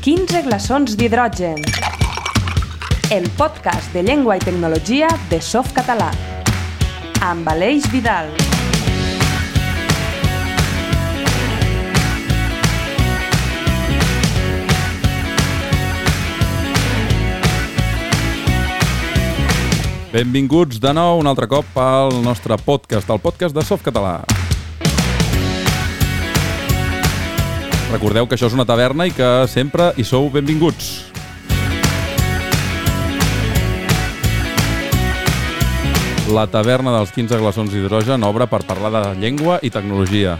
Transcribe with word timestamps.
15 0.00 0.40
glaçons 0.46 0.94
d'hidrogen. 0.96 1.58
El 3.12 3.26
podcast 3.36 3.92
de 3.92 4.00
llengua 4.00 4.38
i 4.38 4.40
tecnologia 4.40 5.10
de 5.28 5.42
Softcatalà. 5.44 6.08
Amb 7.20 7.50
Aleix 7.52 7.84
Vidal. 7.92 8.32
Benvinguts 20.14 20.80
de 20.80 20.96
nou 20.96 21.20
un 21.20 21.28
altre 21.28 21.44
cop 21.44 21.76
al 21.76 22.22
nostre 22.24 22.56
podcast, 22.64 23.12
el 23.12 23.20
podcast 23.20 23.52
de 23.52 23.68
Softcatalà. 23.68 24.22
Recordeu 27.90 28.28
que 28.30 28.36
això 28.36 28.46
és 28.46 28.54
una 28.54 28.62
taverna 28.62 29.08
i 29.08 29.10
que 29.10 29.28
sempre 29.50 29.88
hi 29.98 30.04
sou 30.06 30.28
benvinguts. 30.30 31.10
La 36.30 36.46
taverna 36.46 36.94
dels 36.94 37.10
15 37.10 37.40
glaçons 37.42 37.74
d'hidrogen 37.74 38.22
obre 38.22 38.46
per 38.46 38.62
parlar 38.62 38.92
de 38.94 39.02
llengua 39.18 39.58
i 39.66 39.72
tecnologia. 39.74 40.38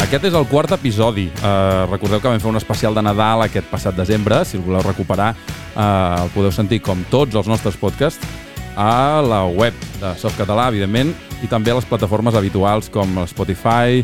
Aquest 0.00 0.24
és 0.32 0.34
el 0.34 0.48
quart 0.48 0.72
episodi. 0.72 1.28
Uh, 1.44 1.84
recordeu 1.92 2.18
que 2.18 2.32
vam 2.32 2.40
fer 2.40 2.48
un 2.48 2.56
especial 2.56 2.96
de 2.96 3.04
Nadal 3.04 3.44
aquest 3.44 3.68
passat 3.68 3.92
desembre. 3.94 4.40
Si 4.48 4.56
el 4.56 4.64
voleu 4.64 4.80
recuperar, 4.88 5.34
uh, 5.76 6.22
el 6.24 6.32
podeu 6.32 6.50
sentir 6.50 6.80
com 6.80 7.04
tots 7.12 7.36
els 7.36 7.46
nostres 7.46 7.76
podcasts 7.76 8.48
a 8.76 9.20
la 9.24 9.44
web 9.46 9.74
de 10.00 10.14
Softcatalà, 10.20 10.68
evidentment, 10.70 11.12
i 11.42 11.48
també 11.50 11.72
a 11.72 11.78
les 11.78 11.88
plataformes 11.88 12.36
habituals 12.36 12.90
com 12.92 13.22
Spotify, 13.30 14.02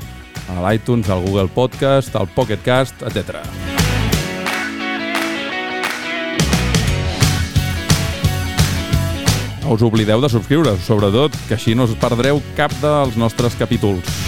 l'iTunes, 0.62 1.08
el 1.11 1.25
Google 1.27 1.48
Podcast, 1.53 2.14
el 2.17 2.28
Pocket 2.34 2.62
Cast, 2.64 3.03
etc. 3.06 3.41
No 9.67 9.75
us 9.75 9.83
oblideu 9.83 10.23
de 10.23 10.31
subscriure 10.31 10.77
sobretot, 10.86 11.34
que 11.48 11.58
així 11.58 11.75
no 11.75 11.89
us 11.89 11.98
perdreu 11.98 12.42
cap 12.58 12.75
dels 12.83 13.19
nostres 13.19 13.58
capítols. 13.58 14.25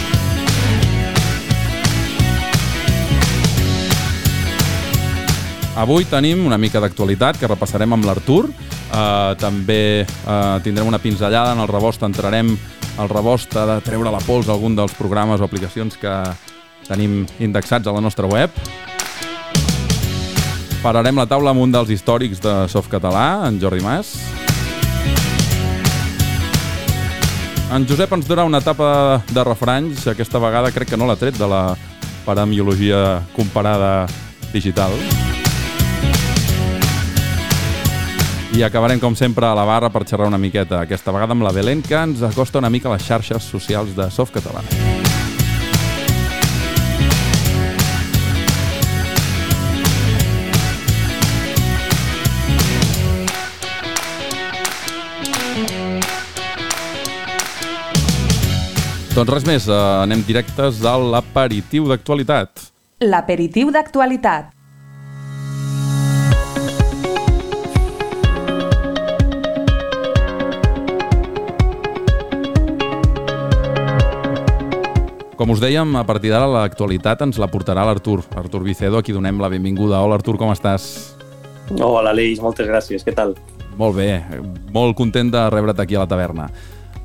Avui 5.78 6.02
tenim 6.10 6.40
una 6.42 6.56
mica 6.58 6.80
d'actualitat 6.82 7.36
que 7.38 7.46
repassarem 7.46 7.92
amb 7.94 8.06
l'Artur. 8.08 8.48
Uh, 8.48 9.36
també 9.38 10.02
uh, 10.02 10.58
tindrem 10.64 10.88
una 10.90 10.98
pinzellada 10.98 11.52
en 11.54 11.62
el 11.62 11.70
rebost, 11.70 12.02
entrarem 12.02 12.50
al 12.98 13.10
rebost 13.12 13.54
de 13.54 13.76
treure 13.86 14.10
la 14.10 14.18
pols 14.26 14.48
a 14.48 14.56
algun 14.56 14.74
dels 14.74 14.96
programes 14.98 15.38
o 15.38 15.46
aplicacions 15.46 15.94
que 16.00 16.14
tenim 16.88 17.20
indexats 17.38 17.86
a 17.86 17.94
la 17.94 18.02
nostra 18.02 18.26
web. 18.26 18.50
Pararem 20.82 21.22
la 21.22 21.28
taula 21.30 21.54
amb 21.54 21.62
un 21.62 21.70
dels 21.70 21.94
històrics 21.94 22.42
de 22.42 22.56
Softcatalà, 22.74 23.46
en 23.46 23.62
Jordi 23.62 23.84
Mas. 23.86 24.16
En 27.70 27.86
Josep 27.86 28.18
ens 28.18 28.26
donarà 28.26 28.50
una 28.50 28.64
etapa 28.64 29.22
de 29.30 29.46
refranys, 29.46 30.08
aquesta 30.10 30.42
vegada 30.42 30.74
crec 30.74 30.90
que 30.90 30.98
no 30.98 31.06
l'ha 31.06 31.20
tret 31.20 31.38
de 31.38 31.46
la 31.46 31.64
paramiologia 32.26 33.20
comparada 33.36 34.08
digital. 34.50 34.96
I 38.56 38.62
acabarem, 38.64 38.98
com 38.98 39.14
sempre, 39.14 39.44
a 39.46 39.54
la 39.54 39.64
barra 39.68 39.90
per 39.92 40.06
xerrar 40.08 40.26
una 40.26 40.38
miqueta, 40.40 40.80
aquesta 40.80 41.12
vegada 41.12 41.36
amb 41.36 41.44
la 41.44 41.52
Belén, 41.52 41.82
que 41.84 41.94
ens 41.94 42.22
acosta 42.24 42.58
una 42.58 42.70
mica 42.72 42.88
a 42.88 42.96
les 42.96 43.04
xarxes 43.04 43.44
socials 43.44 43.92
de 43.94 44.08
Softcatalà. 44.10 44.64
Doncs 59.18 59.32
res 59.34 59.44
més, 59.44 59.64
eh, 59.66 59.74
anem 59.76 60.20
directes 60.22 60.84
a 60.86 60.92
l'aperitiu 60.96 61.88
d'actualitat. 61.90 62.68
L'aperitiu 63.02 63.72
d'actualitat. 63.74 64.57
Com 75.38 75.52
us 75.54 75.60
dèiem, 75.62 75.92
a 75.94 76.00
partir 76.02 76.32
d'ara 76.32 76.48
l'actualitat 76.50 77.20
ens 77.22 77.36
la 77.38 77.46
portarà 77.46 77.84
l'Artur. 77.86 78.24
Artur 78.34 78.64
Vicedo, 78.66 78.98
a 78.98 79.04
qui 79.06 79.14
donem 79.14 79.38
la 79.38 79.46
benvinguda. 79.52 80.00
Hola, 80.02 80.16
Artur, 80.18 80.34
com 80.34 80.50
estàs? 80.50 80.88
Hola, 81.78 82.10
Aleix, 82.10 82.40
moltes 82.42 82.66
gràcies. 82.66 83.04
Què 83.06 83.14
tal? 83.14 83.36
Molt 83.78 83.94
bé, 84.00 84.08
molt 84.74 84.96
content 84.98 85.30
de 85.30 85.44
rebre't 85.54 85.78
aquí 85.78 85.94
a 85.94 86.02
la 86.02 86.10
taverna. 86.10 86.48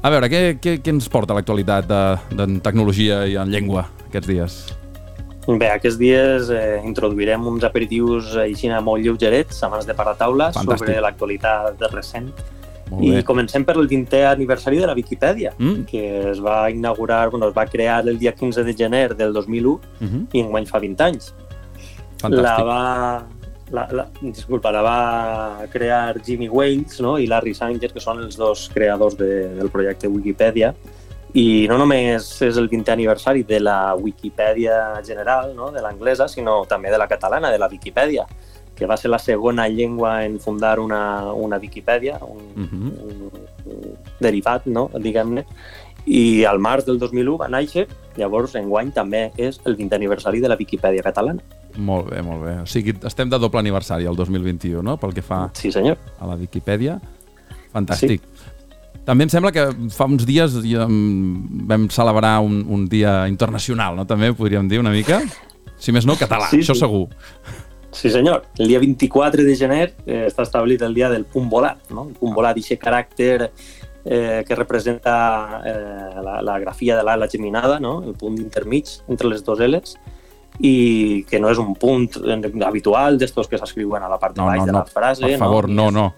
A 0.01 0.09
veure, 0.09 0.31
què, 0.33 0.39
què, 0.57 0.79
què 0.81 0.95
ens 0.95 1.05
porta 1.13 1.37
l'actualitat 1.37 1.85
de, 1.85 2.01
de 2.33 2.47
tecnologia 2.65 3.21
i 3.29 3.37
en 3.37 3.53
llengua 3.53 3.85
aquests 4.07 4.31
dies? 4.31 4.57
Bé, 5.45 5.69
aquests 5.69 6.01
dies 6.01 6.49
eh, 6.49 6.81
introduirem 6.89 7.45
uns 7.53 7.67
aperitius 7.69 8.33
així 8.41 8.73
molt 8.81 9.05
lleugerets 9.05 9.61
abans 9.67 9.85
de 9.85 9.93
parar 9.93 10.17
taula 10.17 10.49
Fantàstic. 10.57 10.87
sobre 10.87 11.05
l'actualitat 11.05 11.85
recent. 11.93 12.33
I 13.01 13.23
comencem 13.23 13.63
per 13.65 13.75
el 13.77 13.87
20è 13.87 14.25
aniversari 14.25 14.77
de 14.77 14.85
la 14.87 14.93
Viquipèdia, 14.93 15.53
Mm. 15.57 15.85
que 15.85 16.29
es 16.31 16.39
va 16.43 16.69
inaugurar, 16.69 17.29
bueno, 17.29 17.47
es 17.47 17.53
va 17.55 17.65
crear 17.65 18.07
el 18.07 18.19
dia 18.19 18.33
15 18.33 18.63
de 18.63 18.73
gener 18.73 19.15
del 19.15 19.33
2001 19.33 19.79
Uh 20.01 20.05
-huh. 20.07 20.27
i 20.33 20.39
enguany 20.41 20.65
fa 20.65 20.79
20 20.79 21.01
anys. 21.03 21.33
Fantàstic. 22.21 22.41
La 22.41 22.63
va, 22.63 23.27
la, 23.71 23.87
la, 23.91 24.07
disculpa, 24.21 24.71
la 24.71 24.81
va 24.81 25.65
crear 25.71 26.21
Jimmy 26.23 26.47
Wales 26.47 26.99
no? 27.01 27.17
i 27.17 27.27
Larry 27.27 27.53
Sanger, 27.53 27.91
que 27.91 27.99
són 27.99 28.19
els 28.21 28.35
dos 28.37 28.69
creadors 28.73 29.17
de, 29.17 29.55
del 29.55 29.69
projecte 29.69 30.07
Wikipedia. 30.07 30.73
I 31.33 31.65
no 31.67 31.79
només 31.79 32.41
és 32.43 32.57
el 32.57 32.69
20è 32.69 32.91
aniversari 32.91 33.41
de 33.43 33.59
la 33.59 33.95
Wikipedia 33.95 35.01
general, 35.03 35.55
no? 35.55 35.71
de 35.71 35.81
l'anglesa, 35.81 36.27
sinó 36.27 36.63
també 36.67 36.91
de 36.91 36.97
la 36.97 37.07
catalana, 37.07 37.49
de 37.51 37.57
la 37.57 37.67
Viquipèdia, 37.67 38.25
que 38.75 38.85
va 38.85 38.97
ser 38.97 39.09
la 39.11 39.19
segona 39.19 39.67
llengua 39.69 40.25
en 40.25 40.39
fundar 40.39 40.79
una, 40.79 41.31
una 41.33 41.57
Viquipèdia, 41.59 42.19
un, 42.23 42.39
Uh 42.55 42.67
-huh. 42.67 42.91
un, 43.03 43.31
un 43.65 43.97
derivat, 44.19 44.65
no? 44.65 44.89
diguem-ne, 44.99 45.45
i 46.05 46.43
al 46.43 46.59
març 46.59 46.85
del 46.85 46.97
2001 46.99 47.37
va 47.37 47.47
néixer, 47.47 47.87
llavors 48.17 48.55
enguany 48.55 48.91
també 48.91 49.31
és 49.37 49.59
el 49.65 49.77
20è 49.77 49.95
aniversari 49.95 50.39
de 50.41 50.47
la 50.49 50.55
Viquipèdia 50.57 51.01
catalana. 51.01 51.41
Molt 51.77 52.09
bé, 52.09 52.21
molt 52.21 52.43
bé. 52.43 52.59
O 52.61 52.65
sigui, 52.65 52.93
estem 53.03 53.29
de 53.29 53.39
doble 53.39 53.59
aniversari, 53.59 54.05
el 54.05 54.15
2021, 54.15 54.81
no?, 54.83 54.97
pel 54.97 55.13
que 55.13 55.21
fa 55.21 55.49
Sí, 55.53 55.71
senyor. 55.71 55.97
a 56.19 56.27
la 56.27 56.35
Viquipèdia. 56.35 56.99
Fantàstic. 57.73 58.21
També 59.05 59.23
em 59.23 59.29
sembla 59.29 59.51
que 59.51 59.65
fa 59.89 60.05
uns 60.05 60.25
dies 60.25 60.53
vam 60.53 61.89
celebrar 61.89 62.39
un, 62.39 62.65
un 62.69 62.85
dia 62.87 63.27
internacional, 63.27 63.95
no? 63.95 64.05
També 64.05 64.31
podríem 64.33 64.67
dir 64.69 64.79
una 64.79 64.91
mica. 64.91 65.21
Si 65.77 65.91
més 65.91 66.05
no, 66.05 66.13
català, 66.15 66.47
Sí, 66.49 66.57
això 66.61 66.73
sí. 66.73 66.79
segur. 66.79 67.07
Sí, 67.93 68.09
senyor. 68.09 68.43
El 68.57 68.67
dia 68.67 68.79
24 68.79 69.43
de 69.43 69.55
gener 69.55 69.93
eh, 70.05 70.25
està 70.27 70.43
establit 70.43 70.81
el 70.81 70.93
dia 70.97 71.09
del 71.13 71.23
punt 71.25 71.47
volat, 71.49 71.89
no? 71.93 72.07
El 72.09 72.15
punt 72.17 72.33
volat, 72.35 72.57
aquest 72.57 72.81
caràcter 72.81 73.51
eh, 74.05 74.43
que 74.47 74.55
representa 74.57 75.61
eh, 75.63 76.21
la, 76.25 76.41
la 76.41 76.57
grafia 76.59 76.97
de 76.97 77.03
l'ala 77.07 77.29
geminada, 77.31 77.79
no? 77.79 78.01
el 78.03 78.13
punt 78.19 78.37
intermig 78.41 78.89
entre 79.07 79.29
les 79.31 79.43
dues 79.45 79.61
L's, 79.63 79.95
i 80.59 81.23
que 81.29 81.39
no 81.41 81.49
és 81.49 81.57
un 81.57 81.71
punt 81.73 82.09
eh, 82.21 82.51
habitual 82.67 83.15
d'estos 83.17 83.47
que 83.49 83.57
s'escriuen 83.57 84.03
a 84.05 84.09
la 84.11 84.19
part 84.21 84.35
de 84.35 84.41
No, 84.43 84.49
baix 84.51 84.59
no, 84.61 84.65
de 84.67 84.71
no, 84.75 84.79
la 84.83 84.85
frase. 84.85 85.23
per 85.25 85.39
favor, 85.41 85.69
no, 85.69 85.87
Ni 85.89 85.97
no. 85.97 86.13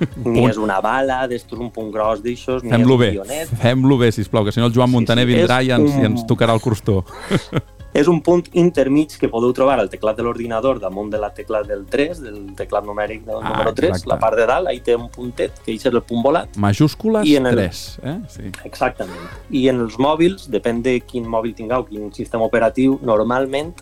és, 0.00 0.16
Ni 0.26 0.46
és 0.48 0.56
una 0.58 0.80
bala, 0.80 1.20
d'estos 1.30 1.58
un 1.62 1.70
punt 1.70 1.92
gros 1.94 2.22
d'aixos, 2.24 2.64
ni 2.64 2.70
és 2.70 2.74
Fem-lo 2.74 2.94
un 2.96 3.00
bé, 3.00 3.46
fem-lo 3.62 3.98
bé, 4.00 4.10
sisplau, 4.12 4.44
que 4.44 4.52
si 4.52 4.58
no 4.60 4.66
el 4.66 4.74
Joan 4.74 4.90
Sí, 4.90 4.94
Montaner 4.96 5.26
sí, 5.26 5.34
vindrà 5.34 5.60
i 5.62 5.70
ens, 5.76 5.92
i 5.94 6.00
un- 6.00 6.04
ens 6.12 6.26
tocarà 6.26 6.54
el 6.56 6.60
crostó. 6.64 7.04
És 7.96 8.08
un 8.12 8.18
punt 8.20 8.44
intermig 8.60 9.14
que 9.16 9.28
podeu 9.32 9.54
trobar 9.56 9.78
al 9.80 9.88
teclat 9.88 10.18
de 10.18 10.24
l'ordinador 10.26 10.76
damunt 10.82 11.08
de 11.12 11.16
la 11.22 11.30
tecla 11.32 11.62
del 11.64 11.86
3, 11.88 12.18
del 12.20 12.40
teclat 12.58 12.84
numèric 12.84 13.22
del 13.24 13.38
Ah, 13.40 13.48
número 13.54 13.72
3, 13.72 13.88
exacte. 13.94 14.08
la 14.10 14.18
part 14.20 14.36
de 14.36 14.44
dalt, 14.50 14.68
ahí 14.68 14.80
té 14.84 14.96
un 14.96 15.08
puntet, 15.08 15.52
que 15.64 15.72
és 15.72 15.86
el 15.88 16.02
punt 16.02 16.22
volat. 16.22 16.56
Majúscules 16.60 17.24
I 17.26 17.36
en 17.36 17.46
el- 17.46 17.54
3, 17.56 17.98
eh? 18.02 18.18
Sí. 18.28 18.42
Exactament. 18.64 19.30
I 19.50 19.68
en 19.72 19.80
els 19.80 19.96
mòbils, 19.96 20.50
depèn 20.50 20.82
de 20.82 21.00
quin 21.00 21.24
mòbil 21.24 21.54
tingueu, 21.54 21.86
quin 21.88 22.12
sistema 22.12 22.44
operatiu, 22.44 22.98
normalment, 23.02 23.72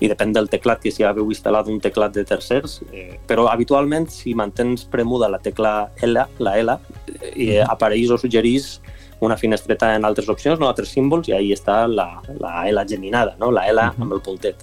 i 0.00 0.08
depèn 0.08 0.32
del 0.32 0.48
teclat, 0.48 0.80
que 0.80 0.90
si 0.90 1.02
haveu 1.04 1.26
instal·lat 1.28 1.66
un 1.68 1.78
teclat 1.80 2.14
de 2.14 2.24
tercers, 2.24 2.80
eh, 2.94 3.18
però 3.28 3.48
habitualment, 3.52 4.08
si 4.08 4.32
mantens 4.32 4.86
premuda 4.86 5.28
la 5.28 5.38
tecla 5.38 5.90
L, 6.00 6.24
la 6.38 6.56
L, 6.58 6.78
eh, 7.36 7.60
apareix 7.60 8.08
o 8.10 8.16
suggerís 8.16 8.80
una 9.20 9.36
finestreta 9.36 9.94
en 9.96 10.04
altres 10.04 10.28
opcions, 10.28 10.58
no 10.60 10.68
altres 10.68 10.88
símbols, 10.88 11.28
i 11.28 11.32
ahí 11.36 11.52
està 11.52 11.86
la, 11.88 12.20
la 12.40 12.68
L 12.68 12.84
geminada, 12.88 13.36
no? 13.38 13.50
la 13.50 13.66
L 13.68 13.80
Mhm. 13.80 14.02
amb 14.02 14.12
el 14.12 14.20
puntet. 14.20 14.56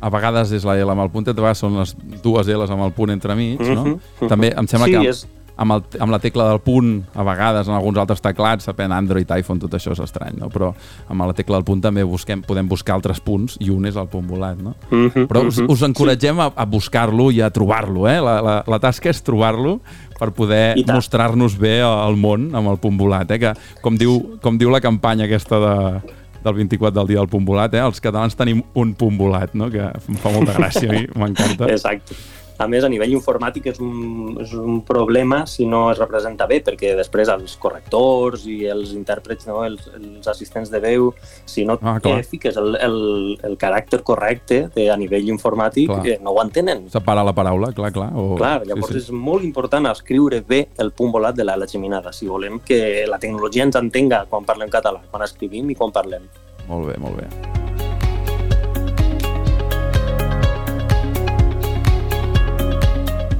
A 0.00 0.10
vegades 0.10 0.50
és 0.52 0.64
la 0.64 0.74
L 0.76 0.90
amb 0.90 1.00
el 1.00 1.10
puntet, 1.10 1.36
a 1.38 1.40
vegades 1.40 1.58
són 1.58 1.78
les 1.78 1.96
dues 2.22 2.46
L's 2.46 2.70
amb 2.70 2.82
el 2.84 2.92
punt 2.92 3.10
entremig, 3.10 3.60
no? 3.60 3.84
Mhm, 3.84 4.00
mhm. 4.20 4.28
També 4.28 4.52
em 4.56 4.66
sembla 4.66 4.86
sí, 4.86 4.92
que 4.92 5.08
és, 5.08 5.26
amb, 5.56 5.76
el, 5.76 5.84
amb 6.02 6.14
la 6.14 6.18
tecla 6.22 6.48
del 6.50 6.60
punt, 6.64 6.90
a 7.14 7.24
vegades 7.26 7.68
en 7.68 7.76
alguns 7.76 7.98
altres 8.02 8.22
teclats, 8.24 8.66
depèn 8.68 8.92
Android, 8.94 9.30
iPhone, 9.36 9.62
tot 9.62 9.74
això 9.76 9.94
és 9.94 10.02
estrany, 10.02 10.36
no? 10.40 10.50
però 10.52 10.72
amb 11.10 11.26
la 11.26 11.36
tecla 11.36 11.58
del 11.60 11.66
punt 11.68 11.84
també 11.84 12.04
busquem, 12.06 12.42
podem 12.46 12.68
buscar 12.70 12.96
altres 12.98 13.20
punts 13.24 13.58
i 13.62 13.70
un 13.74 13.86
és 13.86 13.98
el 14.00 14.08
punt 14.10 14.26
volat. 14.28 14.58
No? 14.58 14.74
Mm 14.90 15.10
-hmm, 15.10 15.26
Però 15.30 15.46
us, 15.46 15.58
us 15.58 15.82
encoratgem 15.82 16.40
a, 16.40 16.50
a 16.54 16.64
buscar-lo 16.64 17.30
i 17.30 17.40
a 17.40 17.50
trobar-lo. 17.50 18.08
Eh? 18.08 18.20
La, 18.20 18.40
la, 18.40 18.64
la 18.66 18.78
tasca 18.78 19.10
és 19.10 19.22
trobar-lo 19.22 19.80
per 20.18 20.30
poder 20.32 20.78
I 20.78 20.84
mostrar-nos 20.86 21.58
bé 21.58 21.82
al 21.82 22.16
món 22.16 22.54
amb 22.54 22.68
el 22.68 22.78
punt 22.78 22.96
volat. 22.96 23.30
Eh? 23.30 23.38
Que, 23.38 23.54
com, 23.82 23.96
diu, 23.96 24.38
com 24.40 24.58
diu 24.58 24.70
la 24.70 24.80
campanya 24.80 25.24
aquesta 25.24 25.58
de, 25.58 26.00
del 26.44 26.54
24 26.54 27.00
del 27.00 27.06
dia 27.08 27.18
del 27.18 27.28
punt 27.28 27.44
volat, 27.44 27.74
eh? 27.74 27.80
els 27.80 28.00
catalans 28.00 28.36
tenim 28.36 28.62
un 28.74 28.94
punt 28.94 29.18
volat, 29.18 29.54
no? 29.54 29.70
que 29.70 29.80
em 29.80 30.16
fa 30.16 30.30
molta 30.30 30.52
gràcia 30.52 30.90
a 30.90 30.92
mi, 30.92 31.06
m'encanta. 31.16 31.68
Exacte. 31.76 32.14
A 32.58 32.68
més, 32.70 32.84
a 32.86 32.88
nivell 32.88 33.10
informàtic 33.16 33.66
és 33.72 33.80
un, 33.82 34.36
és 34.40 34.52
un 34.54 34.80
problema 34.86 35.40
si 35.50 35.66
no 35.66 35.88
es 35.90 35.98
representa 35.98 36.46
bé, 36.46 36.60
perquè 36.62 36.92
després 36.94 37.28
els 37.32 37.56
correctors 37.58 38.44
i 38.46 38.60
els 38.70 38.92
intèrprets, 38.94 39.48
no, 39.50 39.64
els, 39.66 39.88
els 39.98 40.28
assistents 40.30 40.70
de 40.70 40.78
veu, 40.80 41.08
si 41.46 41.64
no 41.66 41.78
Ah, 41.82 41.98
clar. 42.00 42.20
eh, 42.20 42.22
fiques 42.22 42.56
el, 42.56 42.76
el, 42.80 43.38
el 43.42 43.56
caràcter 43.58 44.02
correcte 44.06 44.68
de, 44.74 44.88
a 44.90 44.96
nivell 44.96 45.26
informàtic, 45.28 45.88
Clar. 45.90 46.06
eh, 46.06 46.18
no 46.22 46.30
ho 46.30 46.42
entenen. 46.42 46.86
Separa 46.90 47.24
la 47.26 47.32
paraula, 47.34 47.72
clar, 47.74 47.90
clar. 47.92 48.12
O... 48.14 48.36
Clar, 48.38 48.62
llavors 48.66 48.92
sí, 48.94 49.00
sí. 49.00 49.06
és 49.08 49.10
molt 49.10 49.42
important 49.44 49.90
escriure 49.90 50.40
bé 50.46 50.68
el 50.78 50.92
punt 50.92 51.10
volat 51.12 51.34
de 51.34 51.44
la 51.44 51.58
geminada, 51.66 52.12
si 52.12 52.28
volem 52.30 52.60
que 52.64 53.04
la 53.08 53.18
tecnologia 53.18 53.64
ens 53.66 53.76
entenga 53.76 54.24
quan 54.30 54.44
parlem 54.46 54.70
català, 54.70 55.02
quan 55.10 55.22
escrivim 55.26 55.70
i 55.70 55.74
quan 55.74 55.90
parlem. 55.92 56.30
Molt 56.68 56.86
bé, 56.92 56.96
molt 57.02 57.18
bé. 57.20 57.83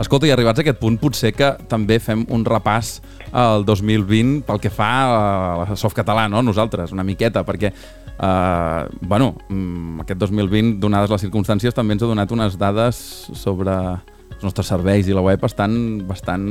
Escolta, 0.04 0.28
i 0.28 0.32
arribats 0.34 0.60
a 0.60 0.64
aquest 0.66 0.76
punt, 0.82 0.98
potser 1.00 1.30
que 1.32 1.46
també 1.70 1.96
fem 2.02 2.26
un 2.34 2.42
repàs 2.44 2.98
al 3.32 3.62
2020 3.64 4.42
pel 4.44 4.58
que 4.60 4.68
fa 4.68 4.88
a 5.00 5.20
la 5.62 5.76
softcatalà, 5.80 6.26
no? 6.28 6.42
Nosaltres, 6.44 6.92
una 6.92 7.06
miqueta, 7.08 7.40
perquè 7.48 7.70
eh, 7.72 8.82
bueno, 9.00 9.30
mm, 9.48 10.04
aquest 10.04 10.20
2020, 10.20 10.76
donades 10.82 11.08
les 11.08 11.24
circumstàncies, 11.24 11.72
també 11.72 11.96
ens 11.96 12.04
ha 12.04 12.10
donat 12.10 12.34
unes 12.36 12.58
dades 12.60 13.00
sobre 13.32 13.72
els 13.72 14.44
nostres 14.44 14.68
serveis 14.68 15.08
i 15.08 15.16
la 15.16 15.24
web 15.24 15.40
bastant, 15.40 15.78
bastant 16.04 16.44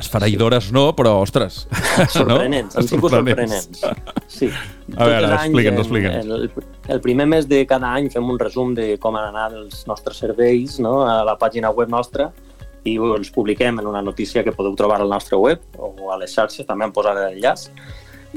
esfereïdores 0.00 0.70
no, 0.74 0.90
però, 0.96 1.18
ostres... 1.22 1.62
Sorprenents, 2.10 2.74
no? 2.74 2.80
han 2.80 2.88
sigut 2.88 3.14
sorprenents. 3.14 3.82
Sí. 4.30 4.50
A 4.96 5.06
veure, 5.06 5.32
explica'ns, 5.36 5.80
explica'ns. 5.84 6.26
El, 6.26 6.50
el 6.96 7.00
primer 7.04 7.26
mes 7.30 7.48
de 7.50 7.62
cada 7.70 7.92
any 7.94 8.10
fem 8.12 8.28
un 8.32 8.38
resum 8.40 8.74
de 8.74 8.94
com 9.02 9.18
han 9.18 9.30
anat 9.30 9.56
els 9.58 9.84
nostres 9.90 10.22
serveis 10.24 10.78
no? 10.82 11.00
a 11.06 11.20
la 11.26 11.36
pàgina 11.38 11.72
web 11.76 11.92
nostra 11.92 12.30
i 12.88 12.96
els 12.96 13.30
publiquem 13.34 13.80
en 13.80 13.88
una 13.90 14.02
notícia 14.02 14.44
que 14.44 14.54
podeu 14.56 14.76
trobar 14.76 15.00
al 15.00 15.10
nostre 15.10 15.38
web 15.38 15.60
o 15.78 16.10
a 16.12 16.18
les 16.20 16.32
xarxes, 16.32 16.66
també 16.66 16.88
en 16.88 16.94
posaré 16.96 17.28
l'enllaç. 17.28 17.68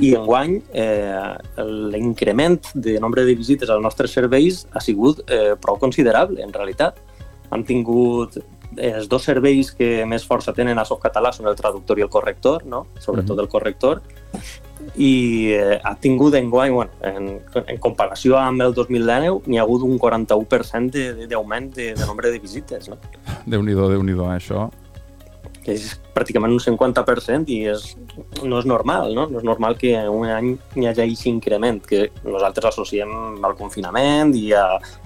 I 0.04 0.15
enguany 0.18 0.57
eh, 0.74 1.63
l'increment 1.94 2.57
de 2.74 2.98
nombre 3.00 3.24
de 3.27 3.36
visites 3.38 3.69
als 3.69 3.83
nostres 3.83 4.12
serveis 4.12 4.63
ha 4.74 4.81
sigut 4.81 5.21
eh, 5.30 5.54
prou 5.62 5.77
considerable, 5.80 6.42
en 6.44 6.54
realitat. 6.54 6.98
Han 7.54 7.63
tingut 7.68 8.39
els 8.78 9.08
dos 9.10 9.24
serveis 9.24 9.72
que 9.72 10.06
més 10.06 10.25
força 10.25 10.54
tenen 10.54 10.80
a 10.80 10.86
Softcatalà 10.86 11.31
són 11.34 11.48
el 11.48 11.56
traductor 11.56 12.00
i 12.00 12.02
el 12.06 12.10
corrector, 12.10 12.66
no? 12.66 12.88
sobretot 13.00 13.40
el 13.40 13.48
corrector, 13.50 14.02
i 15.00 15.52
eh, 15.56 15.80
ha 15.84 15.96
tingut 15.96 16.36
enguany, 16.36 16.72
bueno, 16.75 16.92
en, 17.02 17.40
en 17.68 17.78
comparació 17.80 18.38
amb 18.38 18.62
el 18.66 18.74
2019, 18.75 19.44
n'hi 19.48 19.58
ha 19.58 19.64
hagut 19.64 19.84
un 19.88 19.98
41% 20.00 20.92
de- 20.92 21.14
de- 21.14 21.28
d'augment 21.28 21.70
de, 21.74 21.94
de, 21.96 22.06
nombre 22.06 22.30
de 22.31 22.40
visites, 22.40 22.90
no? 22.90 22.98
Déu-n'hi-do, 23.46 23.90
déu 23.90 24.04
nhi 24.04 24.14
déu 24.18 24.28
això. 24.34 24.70
Que 25.63 25.74
és 25.77 25.94
pràcticament 26.13 26.51
un 26.51 26.60
50% 26.60 27.50
i 27.50 27.62
és, 27.71 27.95
no 28.44 28.60
és 28.60 28.65
normal, 28.68 29.13
no? 29.15 29.27
No 29.31 29.39
és 29.39 29.45
normal 29.48 29.77
que 29.80 29.94
un 30.10 30.27
any 30.27 30.50
hi 30.75 30.88
hagi 30.89 31.06
aquest 31.06 31.25
increment 31.31 31.80
que 31.88 32.10
nosaltres 32.25 32.65
associem 32.74 33.44
al 33.44 33.56
confinament 33.56 34.33
i 34.36 34.51
a 34.54 34.65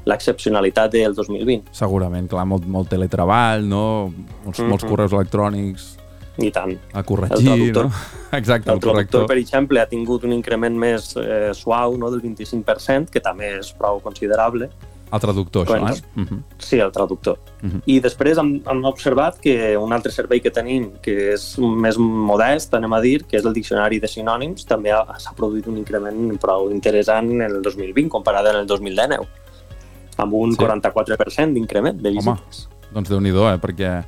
l'excepcionalitat 0.10 0.92
del 0.96 1.14
2020. 1.16 1.70
Segurament, 1.78 2.28
clar, 2.32 2.46
molt, 2.50 2.66
molt 2.66 2.90
teletreball, 2.90 3.68
no? 3.70 4.12
Molts, 4.44 4.60
Mhm. 4.60 4.70
molts 4.70 4.84
correus 4.86 5.14
electrònics 5.14 5.98
I 6.40 6.52
tant. 6.52 6.78
a 6.94 7.04
corregir, 7.04 7.50
El 7.50 7.74
no? 7.74 7.92
Exacte, 8.32 8.70
El 8.70 8.76
el, 8.76 8.80
traductor, 8.80 8.92
corrector. 8.94 9.28
per 9.28 9.38
exemple, 9.38 9.80
ha 9.80 9.88
tingut 9.88 10.24
un 10.24 10.34
increment 10.34 10.76
més 10.76 11.16
eh, 11.18 11.52
suau, 11.54 11.98
no?, 11.98 12.12
del 12.12 12.22
25%, 12.22 13.10
que 13.10 13.20
també 13.20 13.58
és 13.60 13.72
prou 13.74 14.00
considerable. 14.02 14.70
El 15.12 15.20
traductor, 15.22 15.66
això, 15.66 15.80
Bueno, 15.80 15.90
eh? 15.96 16.02
Uh 16.18 16.24
-huh. 16.26 16.44
Sí, 16.58 16.80
el 16.80 16.92
traductor. 16.92 17.40
Mhm. 17.62 17.82
I 17.86 18.00
després 18.02 18.38
hem, 18.38 18.62
hem 18.70 18.86
observat 18.86 19.38
que 19.40 19.78
un 19.78 19.94
altre 19.94 20.12
servei 20.12 20.42
que 20.42 20.52
tenim, 20.52 20.92
que 21.02 21.34
és 21.34 21.58
més 21.60 21.98
modest, 21.98 22.74
anem 22.74 22.92
a 22.94 23.00
dir, 23.02 23.24
que 23.26 23.38
és 23.38 23.46
el 23.46 23.54
diccionari 23.54 24.00
de 24.00 24.08
sinònims, 24.08 24.66
també 24.66 24.92
ha- 24.92 25.18
s'ha 25.18 25.34
produït 25.34 25.66
un 25.68 25.78
increment 25.78 26.38
prou 26.40 26.70
interessant 26.72 27.32
en 27.32 27.42
el 27.42 27.62
2020 27.62 28.10
comparat 28.10 28.46
amb 28.48 28.58
el 28.60 28.68
2019, 28.68 29.26
amb 30.18 30.34
un 30.34 30.52
Sí. 30.52 30.58
sí. 30.58 30.64
44% 30.66 31.54
d'increment 31.54 32.02
de 32.02 32.10
Home. 32.10 32.18
visites. 32.18 32.70
Doncs 32.94 33.10
déu 33.10 33.20
nhi 33.22 33.30
eh? 33.30 33.58
Perquè 33.62 34.06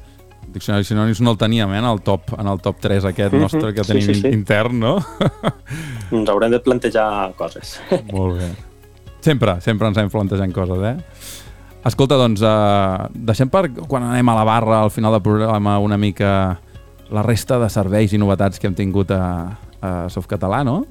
el 0.48 0.54
Diccionari 0.54 0.84
de 0.84 0.96
Sinònims 0.96 1.22
no 1.22 1.32
el 1.32 1.38
teníem, 1.38 1.72
eh? 1.74 1.78
En 1.78 1.86
el 1.86 2.02
top, 2.02 2.22
en 2.40 2.48
el 2.48 2.60
top 2.60 2.78
3 2.80 3.06
aquest 3.06 3.32
Mhm. 3.34 3.40
nostre 3.42 3.74
que 3.74 3.84
Sí, 3.84 3.88
tenim 3.94 4.06
sí, 4.16 4.16
sí. 4.22 4.28
intern, 4.28 4.80
no? 4.80 4.98
Ens 6.12 6.30
haurem 6.30 6.52
de 6.52 6.60
plantejar 6.60 7.34
coses. 7.36 7.80
Molt 8.12 8.40
bé. 8.40 8.69
Sempre, 9.20 9.60
sempre 9.62 9.90
ens 9.90 10.00
hem 10.00 10.10
plantejant 10.12 10.54
coses, 10.56 10.80
eh? 10.94 10.96
Escolta, 11.88 12.18
doncs, 12.20 12.42
eh, 12.44 13.10
deixem 13.30 13.52
per 13.52 13.68
quan 13.88 14.04
anem 14.04 14.32
a 14.32 14.36
la 14.36 14.46
barra 14.48 14.82
al 14.84 14.92
final 14.92 15.16
del 15.16 15.24
programa 15.24 15.78
una 15.80 15.98
mica 15.98 16.60
la 17.10 17.24
resta 17.24 17.58
de 17.60 17.70
serveis 17.72 18.14
i 18.14 18.20
novetats 18.22 18.60
que 18.60 18.68
hem 18.70 18.76
tingut 18.78 19.12
a, 19.12 19.58
a 19.82 19.92
Softcatalà, 20.12 20.62
no? 20.68 20.84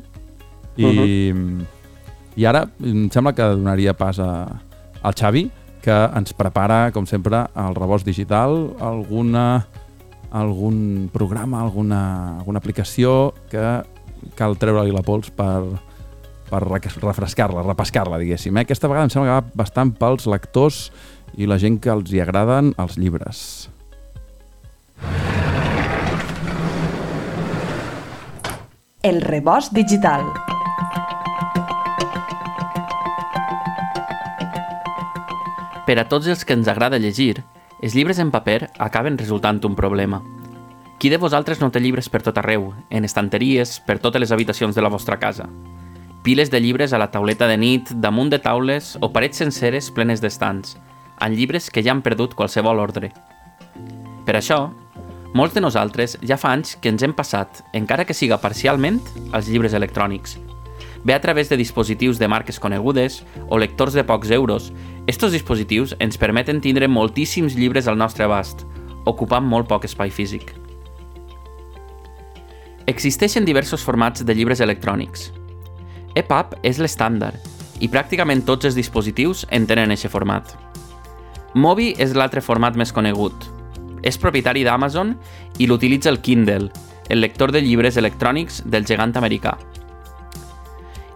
I, 0.79 1.33
I 2.39 2.47
ara 2.47 2.65
em 2.85 3.09
sembla 3.11 3.35
que 3.35 3.47
donaria 3.59 3.95
pas 3.99 4.19
a, 4.23 4.31
al 5.03 5.17
Xavi, 5.19 5.49
que 5.83 5.97
ens 6.19 6.35
prepara, 6.37 6.89
com 6.95 7.07
sempre, 7.07 7.45
el 7.57 7.77
rebost 7.79 8.07
digital, 8.07 8.75
alguna, 8.83 9.67
algun 10.31 11.09
programa, 11.13 11.63
alguna, 11.63 12.03
alguna 12.39 12.63
aplicació 12.63 13.33
que 13.51 13.63
cal 14.39 14.59
treure-li 14.59 14.95
la 14.95 15.05
pols 15.07 15.31
per, 15.35 15.79
per 16.51 16.63
re- 16.65 16.81
refrescar-la, 17.03 17.63
repescar-la, 17.67 18.19
diguéssim. 18.21 18.57
Eh? 18.57 18.67
Aquesta 18.67 18.91
vegada 18.91 19.09
em 19.09 19.15
sembla 19.15 19.29
que 19.29 19.39
va 19.39 19.63
bastant 19.65 19.95
pels 19.99 20.27
lectors 20.27 20.89
i 21.37 21.47
la 21.47 21.59
gent 21.61 21.79
que 21.81 21.93
els 21.93 22.13
hi 22.13 22.23
agraden 22.25 22.73
els 22.81 22.99
llibres. 22.99 23.69
El 29.03 29.21
rebost 29.23 29.73
digital. 29.73 30.25
Per 35.87 35.97
a 35.97 36.05
tots 36.05 36.27
els 36.29 36.43
que 36.45 36.53
ens 36.53 36.69
agrada 36.69 36.99
llegir, 37.01 37.39
els 37.81 37.95
llibres 37.95 38.19
en 38.19 38.29
paper 38.35 38.73
acaben 38.83 39.17
resultant 39.17 39.63
un 39.65 39.79
problema. 39.79 40.19
Qui 40.99 41.09
de 41.09 41.17
vosaltres 41.17 41.63
no 41.63 41.71
té 41.71 41.81
llibres 41.81 42.11
per 42.11 42.21
tot 42.27 42.37
arreu, 42.37 42.73
en 42.91 43.07
estanteries, 43.07 43.79
per 43.87 44.01
totes 44.03 44.21
les 44.21 44.33
habitacions 44.35 44.75
de 44.75 44.83
la 44.83 44.91
vostra 44.91 45.17
casa? 45.23 45.47
Piles 46.23 46.51
de 46.51 46.61
llibres 46.61 46.93
a 46.93 46.99
la 46.99 47.11
tauleta 47.11 47.47
de 47.47 47.57
nit, 47.57 47.91
damunt 47.95 48.29
de 48.31 48.41
taules 48.43 48.97
o 49.01 49.13
parets 49.15 49.39
senceres 49.39 49.91
plenes 49.95 50.21
d'estants, 50.21 50.75
amb 51.19 51.37
llibres 51.37 51.71
que 51.71 51.83
ja 51.83 51.95
han 51.95 52.03
perdut 52.03 52.35
qualsevol 52.35 52.83
ordre. 52.83 53.13
Per 54.27 54.35
això, 54.37 54.59
molts 55.33 55.55
de 55.55 55.63
nosaltres 55.63 56.19
ja 56.27 56.37
fa 56.37 56.51
anys 56.57 56.75
que 56.83 56.91
ens 56.91 57.05
hem 57.07 57.15
passat, 57.15 57.63
encara 57.73 58.05
que 58.05 58.17
siga 58.19 58.41
parcialment, 58.43 59.01
als 59.33 59.49
llibres 59.49 59.79
electrònics. 59.79 60.37
Bé 61.05 61.15
a 61.15 61.21
través 61.21 61.49
de 61.49 61.57
dispositius 61.57 62.19
de 62.19 62.29
marques 62.29 62.59
conegudes 62.59 63.23
o 63.49 63.59
lectors 63.59 63.95
de 63.95 64.05
pocs 64.05 64.31
euros, 64.35 64.73
estos 65.07 65.33
dispositius 65.33 65.95
ens 66.01 66.19
permeten 66.19 66.61
tindre 66.61 66.89
moltíssims 66.89 67.55
llibres 67.55 67.87
al 67.87 67.97
nostre 67.97 68.27
abast, 68.27 68.67
ocupant 69.07 69.47
molt 69.47 69.69
poc 69.71 69.87
espai 69.87 70.11
físic. 70.11 70.53
Existeixen 72.89 73.45
diversos 73.45 73.85
formats 73.85 74.25
de 74.25 74.35
llibres 74.35 74.61
electrònics. 74.61 75.31
EPUB 76.19 76.59
és 76.67 76.81
l'estàndard 76.83 77.45
i 77.79 77.89
pràcticament 77.93 78.43
tots 78.47 78.67
els 78.67 78.77
dispositius 78.79 79.45
en 79.55 79.69
tenen 79.71 79.95
aquest 79.95 80.11
format. 80.11 80.51
Mobi 81.55 81.93
és 81.99 82.15
l'altre 82.19 82.43
format 82.43 82.77
més 82.77 82.93
conegut. 82.93 83.47
És 84.03 84.19
propietari 84.19 84.65
d'Amazon 84.67 85.15
i 85.59 85.67
l'utilitza 85.67 86.11
el 86.11 86.21
Kindle, 86.23 86.73
el 87.09 87.23
lector 87.23 87.53
de 87.55 87.63
llibres 87.63 87.97
electrònics 87.97 88.63
del 88.67 88.87
gegant 88.87 89.15
americà. 89.19 89.57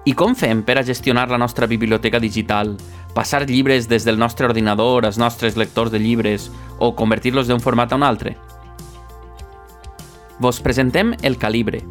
I 0.04 0.14
com 0.18 0.34
fem 0.34 0.64
per 0.66 0.78
a 0.78 0.86
gestionar 0.86 1.28
la 1.30 1.38
nostra 1.38 1.68
biblioteca 1.70 2.18
digital, 2.18 2.76
passar 3.14 3.44
llibres 3.46 3.88
des 3.88 4.06
del 4.06 4.18
nostre 4.18 4.48
ordinador 4.48 5.06
als 5.06 5.18
nostres 5.18 5.56
lectors 5.56 5.92
de 5.92 6.00
llibres 6.02 6.50
o 6.78 6.94
convertir-los 6.96 7.46
d'un 7.46 7.60
format 7.60 7.92
a 7.92 7.98
un 8.00 8.02
altre? 8.02 8.36
Vos 10.42 10.58
presentem 10.60 11.14
el 11.22 11.38
Calibre, 11.38 11.84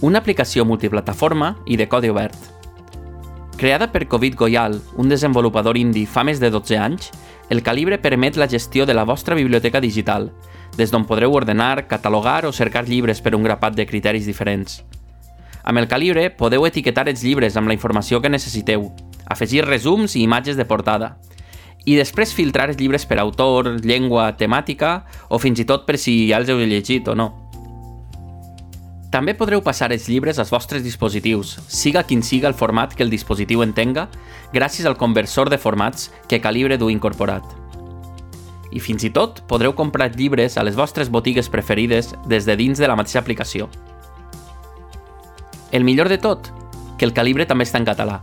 una 0.00 0.18
aplicació 0.18 0.64
multiplataforma 0.64 1.56
i 1.66 1.76
de 1.76 1.88
codi 1.88 2.10
obert. 2.12 2.36
Creada 3.56 3.88
per 3.92 4.08
Covid 4.08 4.34
Goyal, 4.36 4.80
un 5.00 5.08
desenvolupador 5.08 5.78
indie 5.80 6.06
fa 6.06 6.24
més 6.24 6.40
de 6.40 6.50
12 6.52 6.76
anys, 6.76 7.08
el 7.48 7.62
Calibre 7.62 7.96
permet 7.98 8.36
la 8.36 8.48
gestió 8.48 8.84
de 8.84 8.92
la 8.92 9.04
vostra 9.04 9.34
biblioteca 9.34 9.80
digital, 9.80 10.32
des 10.76 10.92
d'on 10.92 11.06
podreu 11.08 11.32
ordenar, 11.32 11.86
catalogar 11.88 12.44
o 12.44 12.52
cercar 12.52 12.84
llibres 12.84 13.22
per 13.22 13.34
un 13.34 13.42
grapat 13.46 13.74
de 13.74 13.86
criteris 13.86 14.26
diferents. 14.26 14.82
Amb 15.64 15.80
el 15.80 15.88
calibre 15.88 16.28
podeu 16.30 16.66
etiquetar 16.66 17.08
els 17.08 17.24
llibres 17.24 17.56
amb 17.56 17.66
la 17.66 17.74
informació 17.74 18.20
que 18.20 18.30
necessiteu, 18.30 18.92
afegir 19.26 19.64
resums 19.64 20.14
i 20.14 20.22
imatges 20.22 20.56
de 20.56 20.66
portada, 20.68 21.16
i 21.86 21.96
després 21.96 22.34
filtrar 22.34 22.68
els 22.68 22.78
llibres 22.78 23.06
per 23.06 23.18
autor, 23.22 23.72
llengua, 23.82 24.28
temàtica 24.36 25.06
o 25.30 25.38
fins 25.38 25.62
i 25.62 25.66
tot 25.66 25.86
per 25.86 25.96
si 25.98 26.28
ja 26.28 26.38
els 26.42 26.50
heu 26.50 26.60
llegit 26.60 27.08
o 27.08 27.14
no. 27.14 27.45
També 29.10 29.36
podreu 29.38 29.62
passar 29.62 29.92
els 29.94 30.08
llibres 30.10 30.40
als 30.42 30.50
vostres 30.50 30.82
dispositius, 30.82 31.56
siga 31.70 32.02
quin 32.02 32.24
siga 32.26 32.48
el 32.48 32.58
format 32.58 32.94
que 32.94 33.04
el 33.06 33.10
dispositiu 33.10 33.62
entenga, 33.62 34.08
gràcies 34.52 34.86
al 34.86 34.98
conversor 34.98 35.50
de 35.50 35.58
formats 35.62 36.10
que 36.28 36.40
Calibre 36.42 36.76
du 36.76 36.90
incorporat. 36.90 37.44
I 38.74 38.82
fins 38.82 39.06
i 39.06 39.12
tot 39.14 39.44
podreu 39.48 39.76
comprar 39.78 40.10
llibres 40.16 40.58
a 40.58 40.66
les 40.66 40.76
vostres 40.76 41.08
botigues 41.08 41.48
preferides 41.48 42.14
des 42.26 42.44
de 42.44 42.56
dins 42.58 42.78
de 42.78 42.90
la 42.90 42.96
mateixa 42.98 43.22
aplicació. 43.22 43.70
El 45.70 45.84
millor 45.84 46.10
de 46.10 46.18
tot, 46.18 46.50
que 46.98 47.06
el 47.06 47.14
Calibre 47.14 47.46
també 47.46 47.64
està 47.64 47.78
en 47.78 47.86
català, 47.86 48.20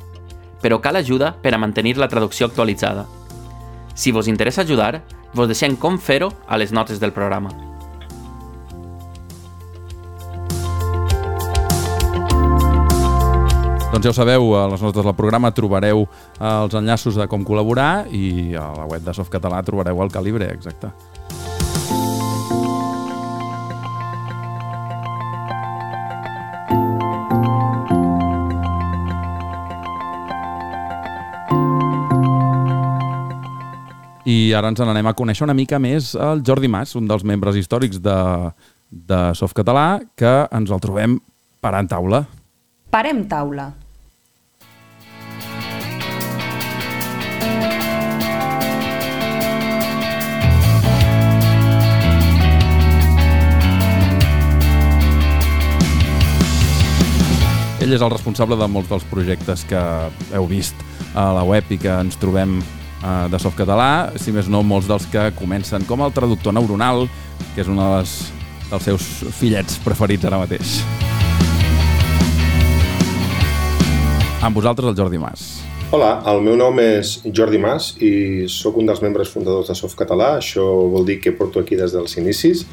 però 0.62 0.82
cal 0.84 1.00
ajuda 1.00 1.34
per 1.42 1.56
a 1.56 1.60
mantenir 1.60 1.98
la 1.98 2.12
traducció 2.12 2.48
actualitzada. 2.48 3.08
Si 3.96 4.12
vos 4.12 4.28
interessa 4.28 4.62
ajudar, 4.62 5.04
vos 5.34 5.48
deixem 5.48 5.78
com 5.78 5.98
fer-ho 5.98 6.34
a 6.48 6.58
les 6.58 6.72
notes 6.72 7.00
del 7.00 7.14
programa. 7.14 7.73
Doncs 14.04 14.18
ja 14.18 14.22
ho 14.22 14.26
sabeu, 14.26 14.50
a 14.60 14.66
les 14.68 14.82
notes 14.84 15.06
del 15.06 15.14
programa 15.16 15.54
trobareu 15.56 16.02
eh, 16.04 16.44
els 16.44 16.74
enllaços 16.76 17.16
de 17.16 17.24
com 17.32 17.46
col·laborar 17.48 18.04
i 18.12 18.52
a 18.52 18.66
la 18.76 18.84
web 18.84 19.00
de 19.00 19.14
Softcatalà 19.16 19.62
trobareu 19.64 20.02
el 20.04 20.10
calibre, 20.12 20.50
exacte. 20.52 20.90
I 34.28 34.52
ara 34.52 34.68
ens 34.68 34.84
n'anem 34.84 35.08
a 35.08 35.16
conèixer 35.16 35.48
una 35.48 35.56
mica 35.56 35.80
més 35.80 36.12
el 36.20 36.44
Jordi 36.44 36.68
Mas, 36.68 36.92
un 37.00 37.08
dels 37.08 37.24
membres 37.24 37.56
històrics 37.56 38.04
de, 38.04 38.18
de 38.92 39.22
Softcatalà, 39.40 40.02
que 40.20 40.36
ens 40.52 40.76
el 40.76 40.84
trobem 40.84 41.16
parant 41.64 41.88
taula. 41.88 42.26
Parem 42.92 43.24
taula. 43.32 43.70
És 57.94 58.02
el 58.02 58.10
responsable 58.10 58.56
de 58.58 58.66
molts 58.66 58.90
dels 58.90 59.04
projectes 59.06 59.62
que 59.70 59.80
heu 60.34 60.48
vist 60.50 60.80
a 61.14 61.28
la 61.36 61.44
web 61.46 61.68
i 61.70 61.78
que 61.78 61.92
ens 61.94 62.16
trobem 62.18 62.56
eh, 62.58 63.28
de 63.30 63.38
Softcatalà, 63.38 64.16
si 64.18 64.34
més 64.34 64.50
no 64.50 64.64
molts 64.66 64.88
dels 64.90 65.06
que 65.14 65.28
comencen 65.38 65.86
com 65.86 66.02
el 66.02 66.16
traductor 66.16 66.56
neuronal, 66.58 67.06
que 67.54 67.62
és 67.62 67.70
un 67.70 67.78
dels, 67.78 68.16
dels 68.72 68.88
seus 68.90 69.06
fillets 69.38 69.78
preferits 69.86 70.26
ara 70.26 70.42
mateix. 70.42 70.80
Amb 74.42 74.58
vosaltres 74.58 74.90
el 74.90 74.98
Jordi 74.98 75.22
Mas. 75.22 75.46
Hola, 75.94 76.16
el 76.34 76.42
meu 76.42 76.58
nom 76.58 76.82
és 76.82 77.20
Jordi 77.30 77.62
Mas 77.62 77.92
i 78.02 78.50
sóc 78.50 78.82
un 78.82 78.90
dels 78.90 79.06
membres 79.06 79.30
fundadors 79.30 79.70
de 79.70 79.78
Softcatalà. 79.78 80.40
Això 80.42 80.66
vol 80.90 81.06
dir 81.06 81.20
que 81.22 81.38
porto 81.38 81.62
aquí 81.62 81.78
des 81.78 81.94
dels 81.94 82.18
inicis. 82.18 82.66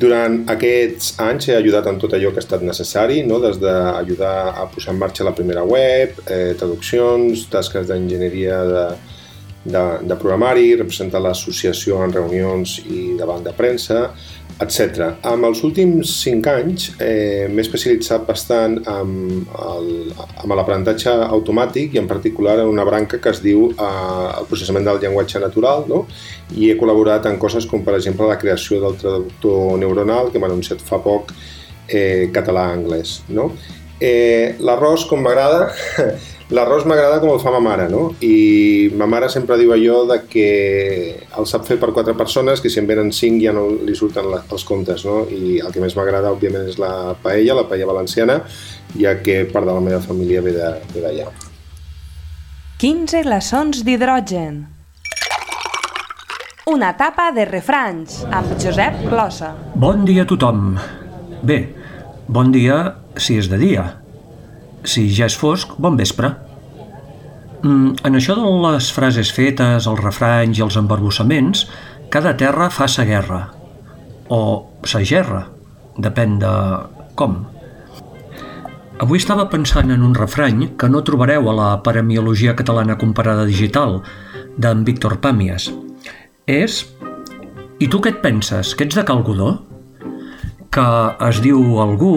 Durant 0.00 0.38
aquests 0.50 1.12
anys 1.22 1.50
he 1.50 1.56
ajudat 1.58 1.86
en 1.90 1.98
tot 2.00 2.14
allò 2.16 2.32
que 2.32 2.40
ha 2.40 2.44
estat 2.44 2.62
necessari, 2.64 3.20
no? 3.28 3.38
des 3.42 3.58
d'ajudar 3.60 4.36
a 4.56 4.66
posar 4.72 4.94
en 4.94 5.00
marxa 5.02 5.26
la 5.26 5.34
primera 5.36 5.64
web, 5.68 6.16
eh, 6.26 6.54
traduccions, 6.58 7.46
tasques 7.52 7.86
d'enginyeria 7.90 8.62
de, 8.70 8.86
de, 9.64 9.82
de 10.08 10.16
programari, 10.18 10.72
representar 10.80 11.20
l'associació 11.22 12.00
en 12.04 12.14
reunions 12.16 12.78
i 12.86 13.12
davant 13.20 13.44
de 13.44 13.52
premsa, 13.56 14.08
etc. 14.60 15.12
Amb 15.28 15.46
els 15.48 15.62
últims 15.66 16.10
cinc 16.22 16.48
anys 16.50 16.90
eh, 16.98 17.48
m'he 17.48 17.64
especialitzat 17.64 18.26
bastant 18.28 18.78
amb 18.90 19.48
el, 19.68 19.88
amb 20.16 20.56
l'aprenentatge 20.58 21.14
automàtic 21.28 21.96
i 21.96 22.02
en 22.02 22.10
particular 22.10 22.58
en 22.60 22.70
una 22.72 22.84
branca 22.88 23.20
que 23.22 23.32
es 23.32 23.42
diu 23.44 23.70
eh, 23.72 24.28
el 24.38 24.48
processament 24.50 24.88
del 24.88 25.00
llenguatge 25.02 25.40
natural 25.42 25.86
no? 25.88 26.04
i 26.56 26.70
he 26.70 26.78
col·laborat 26.80 27.30
en 27.30 27.38
coses 27.42 27.66
com 27.70 27.84
per 27.86 27.96
exemple 27.98 28.28
la 28.28 28.38
creació 28.40 28.82
del 28.82 28.98
traductor 29.00 29.78
neuronal 29.80 30.32
que 30.32 30.42
m'ha 30.42 30.50
anunciat 30.52 30.82
fa 30.84 31.00
poc 31.02 31.32
eh, 31.88 32.28
català-anglès. 32.34 33.22
No? 33.32 33.52
Eh, 34.02 34.56
L'arròs, 34.58 35.06
com 35.06 35.22
m'agrada, 35.22 35.68
L'arròs 36.52 36.84
m'agrada 36.84 37.16
com 37.22 37.30
el 37.32 37.38
fa 37.40 37.48
ma 37.54 37.62
mare, 37.64 37.86
no? 37.88 38.10
I 38.20 38.90
ma 39.00 39.06
mare 39.08 39.30
sempre 39.32 39.56
diu 39.56 39.70
allò 39.72 40.02
de 40.10 40.18
que 40.28 40.48
el 41.38 41.46
sap 41.48 41.64
fer 41.64 41.78
per 41.80 41.94
quatre 41.96 42.12
persones, 42.18 42.60
que 42.60 42.68
si 42.68 42.80
en 42.82 42.88
venen 42.90 43.08
cinc 43.16 43.40
ja 43.40 43.54
no 43.56 43.64
li 43.72 43.94
surten 43.96 44.28
la, 44.28 44.42
els 44.52 44.66
comptes, 44.68 45.06
no? 45.08 45.22
I 45.32 45.62
el 45.64 45.72
que 45.72 45.80
més 45.80 45.96
m'agrada, 45.96 46.34
òbviament, 46.36 46.68
és 46.68 46.76
la 46.82 47.14
paella, 47.22 47.56
la 47.56 47.64
paella 47.70 47.88
valenciana, 47.88 48.42
ja 49.00 49.14
que 49.24 49.46
part 49.48 49.64
de 49.64 49.72
la 49.72 49.80
meva 49.80 50.02
família 50.04 50.44
ve 50.44 50.52
d'allà. 50.52 51.30
15 52.82 53.24
glaçons 53.24 53.80
d'hidrogen. 53.86 54.60
Una 56.68 56.92
tapa 57.00 57.30
de 57.32 57.48
refranys 57.48 58.20
amb 58.28 58.52
Josep 58.60 59.00
Glossa. 59.08 59.54
Bon 59.72 60.04
dia 60.04 60.28
a 60.28 60.28
tothom. 60.28 60.76
Bé, 61.40 61.62
bon 62.28 62.52
dia 62.52 62.84
si 63.16 63.40
és 63.40 63.48
de 63.48 63.56
dia. 63.56 63.88
Si 64.84 65.06
ja 65.14 65.28
és 65.30 65.36
fosc, 65.38 65.76
bon 65.78 65.96
vespre. 65.98 66.32
Mm, 67.62 68.02
en 68.02 68.18
això 68.18 68.34
de 68.34 68.46
les 68.66 68.90
frases 68.90 69.30
fetes, 69.34 69.86
els 69.86 70.02
refranys 70.02 70.58
i 70.58 70.64
els 70.64 70.76
embarbussaments, 70.80 71.66
cada 72.10 72.34
terra 72.36 72.68
fa 72.70 72.88
sa 72.90 73.06
guerra. 73.06 73.46
O 74.28 74.42
sa 74.84 75.02
gerra, 75.06 75.46
depèn 75.96 76.38
de 76.42 76.52
com. 77.14 77.38
Avui 79.02 79.18
estava 79.18 79.48
pensant 79.50 79.90
en 79.90 80.02
un 80.02 80.14
refrany 80.14 80.72
que 80.78 80.90
no 80.90 81.02
trobareu 81.06 81.48
a 81.50 81.54
la 81.56 81.70
Paramiologia 81.82 82.54
Catalana 82.58 82.98
Comparada 82.98 83.46
Digital, 83.48 84.00
d'en 84.58 84.84
Víctor 84.84 85.18
Pàmies. 85.22 85.70
És... 86.46 86.84
I 87.82 87.88
tu 87.90 87.98
què 87.98 88.12
et 88.12 88.20
penses? 88.22 88.76
Que 88.78 88.86
ets 88.86 88.94
de 88.94 89.02
Calgodó? 89.02 89.56
Que 90.70 90.84
es 91.26 91.40
diu 91.42 91.80
algú 91.82 92.12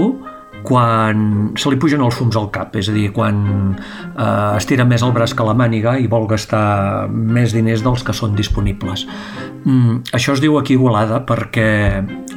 quan 0.66 1.54
se 1.60 1.70
li 1.72 1.78
pugen 1.82 2.04
els 2.04 2.18
fums 2.18 2.36
al 2.40 2.50
cap, 2.54 2.76
és 2.80 2.90
a 2.90 2.96
dir, 2.96 3.08
quan 3.16 3.38
eh, 3.76 4.58
estira 4.58 4.86
més 4.88 5.04
el 5.06 5.14
braç 5.16 5.36
que 5.38 5.46
la 5.46 5.56
màniga 5.58 5.96
i 6.02 6.10
vol 6.12 6.28
gastar 6.30 7.08
més 7.10 7.54
diners 7.56 7.84
dels 7.86 8.04
que 8.06 8.16
són 8.18 8.36
disponibles. 8.38 9.06
Mm, 9.66 10.02
això 10.18 10.36
es 10.36 10.44
diu 10.44 10.58
aquí 10.60 10.76
Igualada 10.76 11.22
perquè 11.26 11.70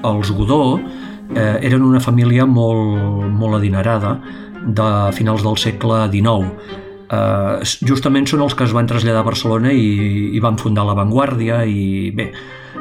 els 0.07 0.33
Godó 0.37 0.79
eh, 0.79 1.57
eren 1.65 1.83
una 1.87 2.01
família 2.05 2.47
molt, 2.47 3.25
molt 3.33 3.59
adinerada 3.59 4.19
de 4.65 4.91
finals 5.17 5.45
del 5.47 5.59
segle 5.61 6.05
XIX. 6.13 6.79
Eh, 7.09 7.69
justament 7.89 8.29
són 8.29 8.45
els 8.45 8.55
que 8.55 8.69
es 8.69 8.77
van 8.77 8.89
traslladar 8.89 9.25
a 9.25 9.29
Barcelona 9.29 9.73
i, 9.73 10.33
i 10.37 10.41
van 10.45 10.61
fundar 10.61 10.87
La 10.87 10.97
Vanguardia 10.99 11.63
i 11.65 12.11
bé, 12.15 12.33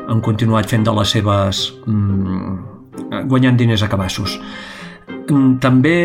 han 0.08 0.24
continuat 0.24 0.70
fent 0.70 0.88
de 0.88 0.98
les 1.00 1.16
seves... 1.18 1.70
Mm, 1.86 2.76
guanyant 3.28 3.58
diners 3.60 3.84
a 3.86 3.90
cabassos. 3.92 4.40
Mm, 5.30 5.58
També 5.64 5.98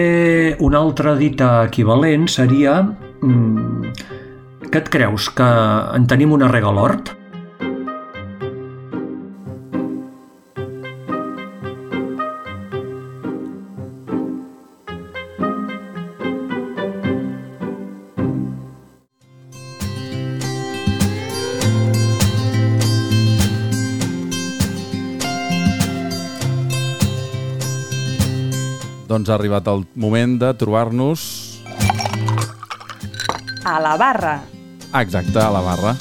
una 0.61 0.81
altra 0.83 1.15
dita 1.19 1.65
equivalent 1.69 2.27
seria 2.31 2.81
mm, 2.83 3.93
que 4.71 4.81
et 4.81 4.89
creus 4.91 5.29
que 5.37 5.49
en 5.97 6.07
tenim 6.11 6.33
una 6.35 6.51
rega 6.51 6.73
l'hort? 6.75 7.15
Doncs 29.13 29.29
ha 29.29 29.35
arribat 29.37 29.67
el 29.69 29.83
moment 30.01 30.39
de 30.41 30.49
trobar-nos... 30.57 31.23
A 33.69 33.75
la 33.85 33.91
barra. 34.01 34.39
Exacte, 34.97 35.37
a 35.37 35.51
la 35.53 35.61
barra. 35.61 35.93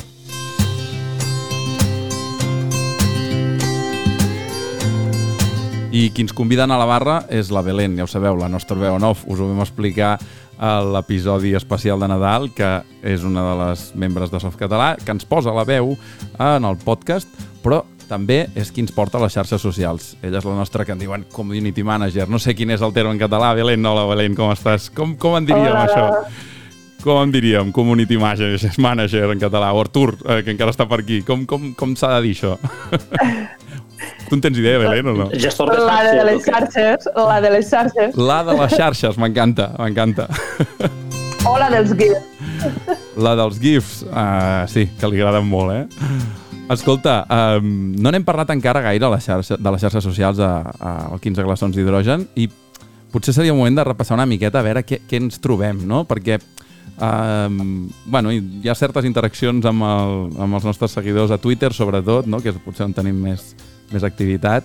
I 5.92 6.08
qui 6.16 6.24
ens 6.24 6.32
conviden 6.32 6.72
a 6.72 6.80
la 6.80 6.88
barra 6.88 7.18
és 7.28 7.52
la 7.52 7.60
Belén, 7.68 8.00
ja 8.00 8.08
ho 8.08 8.10
sabeu, 8.10 8.40
la 8.40 8.48
nostra 8.48 8.80
veu 8.80 8.96
en 8.96 9.04
off. 9.04 9.28
Us 9.28 9.44
ho 9.44 9.52
vam 9.52 9.60
explicar 9.60 10.14
a 10.56 10.78
l'episodi 10.80 11.52
especial 11.60 12.00
de 12.00 12.08
Nadal, 12.08 12.48
que 12.56 12.78
és 13.04 13.28
una 13.28 13.44
de 13.50 13.58
les 13.66 13.90
membres 14.00 14.32
de 14.32 14.40
Softcatalà, 14.40 14.94
que 15.04 15.12
ens 15.12 15.28
posa 15.28 15.52
la 15.52 15.68
veu 15.68 15.98
en 16.40 16.64
el 16.64 16.80
podcast, 16.80 17.28
però 17.60 17.84
també 18.12 18.42
és 18.60 18.70
qui 18.76 18.84
ens 18.84 18.92
porta 18.92 19.18
a 19.18 19.24
les 19.24 19.34
xarxes 19.34 19.64
socials. 19.64 20.12
Ella 20.22 20.42
és 20.42 20.46
la 20.48 20.56
nostra 20.58 20.84
que 20.86 20.92
en 20.92 21.00
diuen 21.00 21.24
community 21.32 21.84
manager. 21.88 22.28
No 22.30 22.40
sé 22.44 22.54
quin 22.58 22.74
és 22.76 22.84
el 22.84 22.92
terme 22.94 23.16
en 23.16 23.22
català. 23.22 23.54
Belén, 23.58 23.86
hola 23.88 24.04
Belén, 24.12 24.36
com 24.36 24.52
estàs? 24.52 24.90
Com, 24.94 25.16
com 25.16 25.38
en 25.40 25.48
diríem 25.48 25.72
Hola. 25.72 25.86
això? 25.88 26.50
Com 27.02 27.18
en 27.24 27.32
diríem? 27.34 27.72
Community 27.74 28.18
manager, 28.22 28.60
manager 28.78 29.32
en 29.34 29.40
català. 29.42 29.72
O 29.74 29.80
Artur, 29.82 30.18
eh, 30.28 30.42
que 30.46 30.52
encara 30.54 30.74
està 30.76 30.86
per 30.92 31.00
aquí. 31.02 31.22
Com, 31.26 31.48
com, 31.50 31.72
com 31.78 31.96
s'ha 31.98 32.12
de 32.20 32.28
dir 32.28 32.36
això? 32.36 32.58
tu 34.30 34.36
en 34.38 34.42
tens 34.44 34.58
idea, 34.60 34.78
Belén, 34.82 35.08
o 35.08 35.16
no? 35.18 35.30
Gestor 35.34 35.72
de 35.74 35.80
La 35.86 36.02
de 36.10 36.24
les 36.28 36.44
xarxes. 36.46 37.08
xarxes, 37.08 37.10
la 37.16 37.40
de 37.42 37.50
les 37.56 37.70
xarxes, 37.72 38.16
La 38.18 38.44
de 38.44 38.58
les 38.60 38.76
xarxes, 38.78 39.18
m'encanta, 39.18 39.72
m'encanta. 39.80 40.28
o 41.48 41.58
la 41.58 41.70
dels 41.74 41.96
guies. 41.98 42.22
La 43.18 43.34
dels 43.36 43.58
GIFs, 43.60 44.04
uh, 44.06 44.68
sí, 44.70 44.86
que 45.00 45.10
li 45.10 45.18
agraden 45.20 45.48
molt, 45.50 45.74
eh? 45.74 46.41
Escolta, 46.72 47.26
um, 47.60 47.92
no 48.00 48.12
n'hem 48.14 48.24
parlat 48.24 48.54
encara 48.54 48.84
gaire 48.86 49.04
a 49.04 49.12
la 49.12 49.20
xarxa, 49.20 49.58
de 49.60 49.72
les 49.74 49.82
xarxes 49.84 50.06
socials 50.06 50.40
al 50.40 51.20
15 51.20 51.44
glaçons 51.44 51.76
d'hidrogen 51.76 52.30
i 52.40 52.48
potser 53.12 53.34
seria 53.36 53.52
el 53.52 53.60
moment 53.60 53.76
de 53.82 53.84
repassar 53.84 54.16
una 54.16 54.28
miqueta 54.30 54.62
a 54.62 54.64
veure 54.64 54.86
què, 54.88 55.02
què 55.04 55.20
ens 55.20 55.42
trobem, 55.44 55.82
no? 55.88 56.06
Perquè 56.08 56.38
um, 57.02 57.90
bueno, 58.06 58.32
hi 58.32 58.70
ha 58.70 58.76
certes 58.78 59.08
interaccions 59.10 59.68
amb, 59.68 59.84
el, 59.84 60.16
amb 60.46 60.60
els 60.60 60.68
nostres 60.70 60.96
seguidors 60.96 61.34
a 61.36 61.40
Twitter, 61.44 61.74
sobretot, 61.76 62.30
no? 62.32 62.40
que 62.40 62.54
és 62.54 62.62
potser 62.64 62.88
on 62.88 62.96
tenim 62.96 63.20
més, 63.20 63.52
més 63.92 64.08
activitat, 64.08 64.64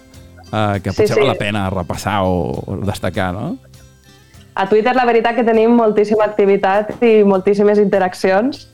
uh, 0.53 0.79
que 0.79 0.93
Sí, 0.93 1.03
potser 1.03 1.15
sí. 1.15 1.21
val 1.21 1.33
la 1.33 1.39
pena 1.41 1.67
repassar 1.75 2.21
o, 2.23 2.53
o 2.55 2.79
destacar, 2.87 3.33
no? 3.35 3.57
A 4.57 4.65
Twitter 4.71 4.95
la 4.97 5.05
veritat 5.05 5.37
que 5.37 5.45
tenim 5.45 5.75
moltíssima 5.77 6.25
activitat 6.25 7.03
i 7.05 7.19
moltíssimes 7.29 7.83
interaccions 7.83 8.69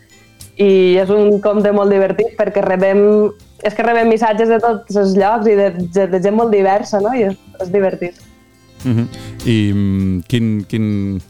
i 0.62 0.69
és 1.02 1.11
un 1.11 1.40
compte 1.45 1.73
molt 1.75 1.92
divertit 1.92 2.37
perquè 2.38 2.62
rebem, 2.64 3.02
és 3.64 3.75
que 3.75 3.87
rebem 3.87 4.11
missatges 4.12 4.50
de 4.52 4.59
tots 4.62 4.99
els 5.02 5.16
llocs 5.19 5.49
i 5.50 5.57
de, 5.59 5.71
de, 5.95 6.07
de 6.12 6.21
gent 6.23 6.37
molt 6.38 6.54
diversa, 6.54 7.00
no? 7.02 7.14
I 7.16 7.31
és, 7.31 7.38
és 7.64 7.73
divertit. 7.73 8.21
Uh 8.85 8.92
-huh. 8.97 9.07
I 9.47 9.73
mm, 9.73 10.21
quin, 10.28 10.64
quin... 10.69 11.23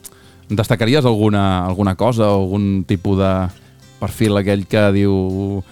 destacaries 0.49 1.05
alguna, 1.05 1.65
alguna 1.65 1.95
cosa 1.95 2.25
algun 2.25 2.85
tipus 2.85 3.17
de 3.19 3.49
perfil 4.01 4.37
aquell 4.37 4.67
que 4.67 4.93
diu 4.93 5.63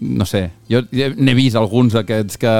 no 0.00 0.26
sé, 0.26 0.50
jo 0.68 0.82
n'he 0.92 1.34
vist 1.34 1.56
alguns 1.56 1.94
d'aquests 1.96 2.36
que 2.36 2.52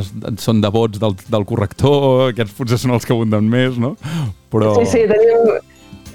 es, 0.00 0.10
són 0.36 0.60
devots 0.60 0.98
del, 0.98 1.14
del 1.28 1.46
corrector, 1.48 2.28
aquests 2.32 2.52
potser 2.52 2.78
són 2.78 2.90
els 2.90 3.06
que 3.06 3.14
abunden 3.14 3.48
més, 3.48 3.78
no? 3.78 3.96
Però... 4.52 4.74
Sí, 4.80 4.86
sí, 4.86 5.06
tenim... 5.08 5.56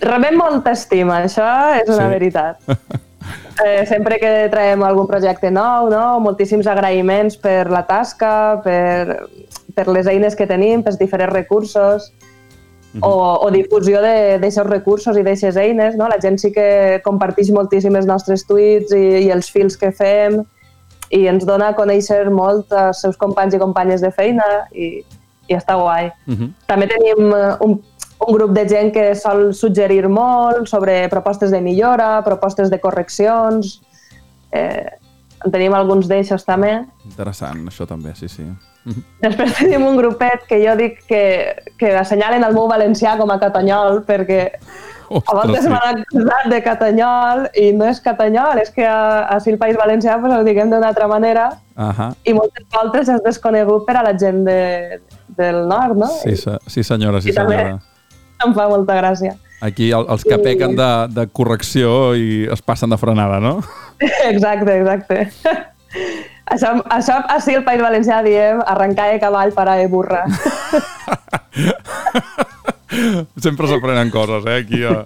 Rebem 0.03 0.35
molta 0.37 0.73
estima, 0.75 1.21
això 1.23 1.47
és 1.79 1.87
una 1.87 2.09
Sí. 2.09 2.11
veritat. 2.11 2.59
Eh, 3.65 3.85
sempre 3.85 4.17
que 4.19 4.49
traiem 4.49 4.81
algun 4.83 5.07
projecte 5.07 5.51
nou, 5.53 5.89
no? 5.91 6.19
moltíssims 6.19 6.67
agraïments 6.67 7.37
per 7.37 7.69
la 7.69 7.83
tasca, 7.85 8.59
per, 8.63 9.29
per 9.75 9.87
les 9.93 10.09
eines 10.09 10.35
que 10.35 10.47
tenim, 10.49 10.81
pels 10.83 10.97
diferents 10.97 11.33
recursos, 11.33 12.09
o, 13.01 13.13
o 13.41 13.49
difusió 13.53 14.01
d'aixòs 14.03 14.67
recursos 14.67 15.17
i 15.17 15.23
d'aixes 15.25 15.57
eines. 15.57 15.95
No? 15.97 16.09
La 16.09 16.19
gent 16.21 16.37
sí 16.41 16.51
que 16.53 16.99
comparteix 17.05 17.49
moltíssim 17.53 17.95
els 17.97 18.09
nostres 18.09 18.45
tuits 18.49 18.93
i, 18.93 19.05
i 19.25 19.31
els 19.33 19.49
fils 19.53 19.77
que 19.79 19.93
fem 19.95 20.43
i 21.13 21.25
ens 21.29 21.45
dona 21.45 21.69
a 21.71 21.77
conèixer 21.77 22.25
molt 22.33 22.73
els 22.73 23.03
seus 23.05 23.17
companys 23.21 23.53
i 23.53 23.61
companyes 23.61 24.01
de 24.01 24.09
feina 24.13 24.45
i, 24.73 25.03
i 25.49 25.57
està 25.57 25.75
guai. 25.77 26.09
Uh 26.27 26.33
-huh. 26.33 26.49
També 26.67 26.87
tenim 26.89 27.33
eh, 27.33 27.55
un, 27.61 27.79
un 28.27 28.33
grup 28.35 28.51
de 28.55 28.67
gent 28.69 28.91
que 28.93 29.13
sol 29.15 29.53
suggerir 29.53 30.07
molt 30.09 30.67
sobre 30.67 31.07
propostes 31.09 31.51
de 31.51 31.61
millora, 31.61 32.21
propostes 32.23 32.69
de 32.69 32.79
correccions. 32.79 33.81
Eh, 34.51 34.85
en 35.45 35.51
tenim 35.51 35.73
alguns 35.75 36.07
d'eixos 36.07 36.45
també. 36.45 36.85
Interessant, 37.05 37.65
això 37.67 37.87
també, 37.87 38.13
sí, 38.15 38.29
sí. 38.31 38.45
Després 39.23 39.53
tenim 39.57 39.85
un 39.87 39.97
grupet 39.97 40.43
que 40.47 40.59
jo 40.59 40.75
dic 40.79 41.01
que, 41.07 41.23
que 41.79 41.93
assenyalen 41.95 42.43
el 42.43 42.53
meu 42.55 42.67
valencià 42.67 43.17
com 43.19 43.31
a 43.31 43.39
catanyol 43.39 44.01
perquè 44.07 44.49
a 45.13 45.35
voltes 45.35 45.63
sí. 45.63 45.69
m'han 45.69 46.01
acusat 46.01 46.47
de 46.49 46.59
catanyol 46.63 47.43
i 47.59 47.71
no 47.75 47.85
és 47.85 47.99
catanyol, 48.01 48.59
és 48.63 48.71
que 48.73 48.85
a, 48.87 49.27
a 49.29 49.39
si 49.43 49.51
el 49.51 49.59
País 49.61 49.77
Valencià 49.77 50.17
pues, 50.19 50.33
ho 50.33 50.43
diguem 50.47 50.71
d'una 50.71 50.87
altra 50.93 51.07
manera 51.07 51.51
Uh 51.75 51.89
-huh. 51.89 52.13
i 52.23 52.33
moltes 52.33 52.65
voltes 52.69 53.07
és 53.09 53.21
desconegut 53.23 53.83
per 53.87 53.95
a 53.97 54.03
la 54.03 54.13
gent 54.17 54.43
de, 54.45 55.01
del 55.27 55.67
nord, 55.67 55.97
no? 55.97 56.05
Sí, 56.21 56.35
se, 56.37 56.51
sí, 56.67 56.83
senyora, 56.83 57.19
sí, 57.19 57.29
I 57.29 57.33
també- 57.33 57.57
senyora. 57.57 57.79
Em 58.45 58.53
fa 58.55 58.67
molta 58.71 58.95
gràcia. 58.99 59.35
Aquí 59.63 59.91
el, 59.95 60.05
els 60.11 60.23
que 60.27 60.37
pequen 60.43 60.75
de, 60.75 60.89
de 61.15 61.27
correcció 61.31 62.13
i 62.19 62.43
es 62.51 62.61
passen 62.61 62.89
de 62.91 62.97
frenada, 62.99 63.39
no? 63.39 63.57
Exacte, 64.31 64.79
exacte. 64.81 65.31
això, 66.51 66.73
això 66.91 67.19
així 67.31 67.55
al 67.55 67.63
País 67.63 67.79
Valencià 67.81 68.19
diem 68.25 68.59
arrencar 68.67 69.07
de 69.13 69.19
cavall, 69.23 69.53
parar 69.55 69.77
de 69.79 69.87
burra. 69.87 70.25
Sempre 73.41 73.67
s'aprenen 73.67 74.11
coses, 74.13 74.45
eh, 74.45 74.59
aquí 74.61 74.83
a, 74.85 75.05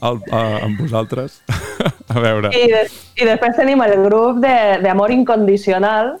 a, 0.00 0.12
a, 0.30 0.42
amb 0.66 0.80
vosaltres. 0.84 1.40
A 2.10 2.18
veure. 2.18 2.50
I, 2.54 2.64
de, 2.70 2.80
I 3.22 3.26
després 3.28 3.54
tenim 3.56 3.80
el 3.84 3.92
grup 4.04 4.38
de- 4.42 4.78
d'amor 4.82 5.12
incondicional, 5.14 6.16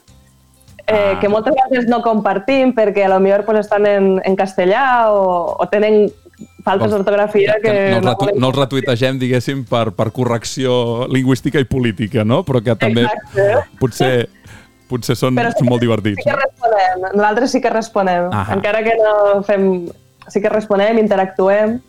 eh, 0.86 0.94
Ah. 0.94 1.18
que 1.20 1.28
moltes 1.30 1.54
vegades 1.54 1.86
no 1.90 2.00
compartim 2.02 2.72
perquè 2.74 3.04
a 3.06 3.08
lo 3.10 3.18
millor 3.20 3.44
pues, 3.44 3.58
estan 3.66 3.86
en, 3.86 4.20
en 4.24 4.36
castellà 4.38 5.10
o, 5.10 5.56
o 5.58 5.66
tenen 5.70 6.08
faltes 6.64 6.90
d'ortografia 6.92 7.56
que, 7.62 7.70
que 7.70 7.76
no, 7.92 8.00
els 8.00 8.08
retu 8.08 8.40
no 8.40 8.50
els 8.50 8.58
retuitegem, 8.58 9.18
diguéssim, 9.20 9.64
per, 9.68 9.90
per 9.96 10.10
correcció 10.16 11.06
lingüística 11.12 11.62
i 11.62 11.68
política, 11.68 12.24
no? 12.26 12.42
Però 12.46 12.62
que 12.64 12.76
també 12.78 13.06
Exacte. 13.06 13.46
potser, 13.80 14.14
potser 14.90 15.16
són, 15.18 15.38
Però 15.38 15.52
són 15.56 15.70
molt 15.70 15.84
divertits. 15.84 16.22
Sí 16.22 16.28
que 16.28 16.38
responem, 16.38 17.06
nosaltres 17.14 17.54
sí 17.54 17.62
que 17.62 17.72
responem. 17.74 18.28
Ahà. 18.32 18.58
Encara 18.58 18.82
que 18.86 18.96
no 19.00 19.14
fem... 19.46 19.70
Sí 20.30 20.42
que 20.42 20.50
responem, 20.52 21.00
interactuem. 21.00 21.80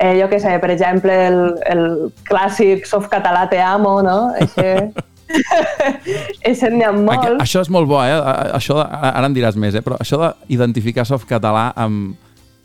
Eh, 0.00 0.14
jo 0.18 0.26
què 0.32 0.40
sé, 0.40 0.56
per 0.60 0.72
exemple, 0.72 1.14
el, 1.28 1.38
el 1.68 1.84
clàssic 2.28 2.88
softcatalà 2.88 3.46
te 3.52 3.60
amo, 3.62 4.00
no? 4.04 4.18
Eixe... 4.40 4.90
Eixe 6.48 6.70
n'hi 6.72 6.82
ha 6.82 6.90
molt. 6.90 7.36
Això 7.38 7.62
és 7.62 7.70
molt 7.70 7.86
bo, 7.86 8.00
eh? 8.02 8.16
Això 8.56 8.80
de, 8.80 8.86
ara 8.90 9.28
en 9.28 9.36
diràs 9.36 9.58
més, 9.60 9.76
eh? 9.78 9.84
Però 9.86 9.98
això 10.02 10.18
d'identificar 10.18 11.06
softcatalà 11.06 11.68
amb 11.78 12.16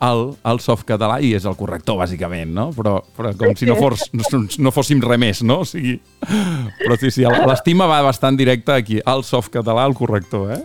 el, 0.04 0.26
el 0.44 0.60
softcatalà 0.60 1.20
i 1.24 1.32
és 1.38 1.46
el 1.48 1.56
corrector, 1.56 1.98
bàsicament, 2.02 2.52
no? 2.56 2.68
Però, 2.76 2.98
però 3.16 3.32
com 3.40 3.56
si 3.58 3.68
no, 3.70 3.78
fos, 3.80 4.08
no, 4.16 4.42
no 4.68 4.74
fóssim 4.76 5.02
res 5.04 5.22
més, 5.22 5.42
no? 5.46 5.62
O 5.64 5.68
sigui... 5.68 5.96
Però 6.82 6.98
sí, 7.00 7.12
sí, 7.16 7.26
l'estima 7.48 7.88
va 7.88 8.02
bastant 8.06 8.38
directa 8.40 8.76
aquí. 8.82 9.00
El 9.08 9.24
softcatalà, 9.28 9.86
el 9.88 9.96
corrector, 9.96 10.58
eh? 10.58 10.62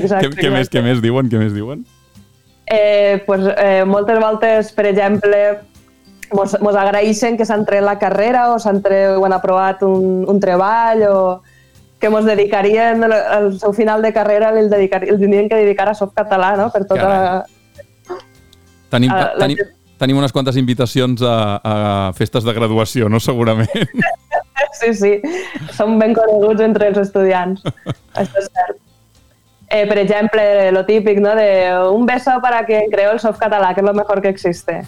Exacte, 0.00 0.26
què, 0.26 0.34
què, 0.42 0.52
més, 0.54 0.70
què 0.72 0.82
més 0.84 1.02
diuen? 1.04 1.30
Què 1.30 1.40
més 1.40 1.54
diuen? 1.54 1.84
Eh, 2.68 3.22
pues, 3.26 3.46
eh, 3.56 3.84
moltes 3.88 4.18
voltes, 4.20 4.72
per 4.76 4.88
exemple, 4.90 5.42
mos, 6.34 6.56
mos 6.60 6.76
agraeixen 6.76 7.38
que 7.38 7.46
s'han 7.48 7.64
tret 7.68 7.84
la 7.86 7.98
carrera 8.00 8.48
o 8.52 8.58
s'han 8.60 8.82
tret 8.84 9.14
o 9.16 9.22
han 9.24 9.36
aprovat 9.36 9.84
un, 9.86 10.26
un 10.28 10.42
treball 10.42 11.06
o 11.08 11.20
que 11.98 12.10
mos 12.10 12.26
dedicarien 12.26 13.02
el, 13.02 13.12
el 13.12 13.46
seu 13.58 13.72
final 13.74 14.02
de 14.02 14.12
carrera 14.14 14.50
el, 14.50 14.68
dedicar, 14.70 15.02
el 15.02 15.18
tindrien 15.18 15.48
que 15.48 15.56
dedicar 15.58 15.88
a 15.88 15.96
softcatalà, 15.98 16.56
no? 16.58 16.68
Per 16.74 16.84
tota... 16.86 17.06
Ah, 17.06 17.22
la 17.38 17.57
tenim, 18.90 19.12
gent- 19.40 19.62
tenim 19.98 20.18
unes 20.20 20.32
quantes 20.32 20.56
invitacions 20.56 21.22
a, 21.22 21.36
a 21.62 21.76
festes 22.18 22.44
de 22.44 22.52
graduació, 22.56 23.08
no? 23.08 23.20
Segurament. 23.20 23.68
Sí, 24.78 24.92
sí, 24.94 25.10
som 25.74 25.96
ben 25.98 26.12
coneguts 26.14 26.60
entre 26.62 26.88
els 26.90 26.98
estudiants. 27.00 27.62
Això 28.18 28.42
és 28.42 28.48
cert. 28.52 28.76
Eh, 29.70 29.86
per 29.88 29.96
exemple, 30.02 30.42
lo 30.74 30.84
típic, 30.86 31.18
¿no? 31.22 31.32
De 31.34 31.48
un 31.90 32.04
beso 32.06 32.34
para 32.42 32.64
quien 32.66 32.90
creó 32.90 33.12
el 33.12 33.20
softcatalà, 33.20 33.72
que 33.74 33.80
es 33.80 33.86
lo 33.86 33.94
mejor 33.94 34.20
que 34.22 34.28
existe. 34.28 34.82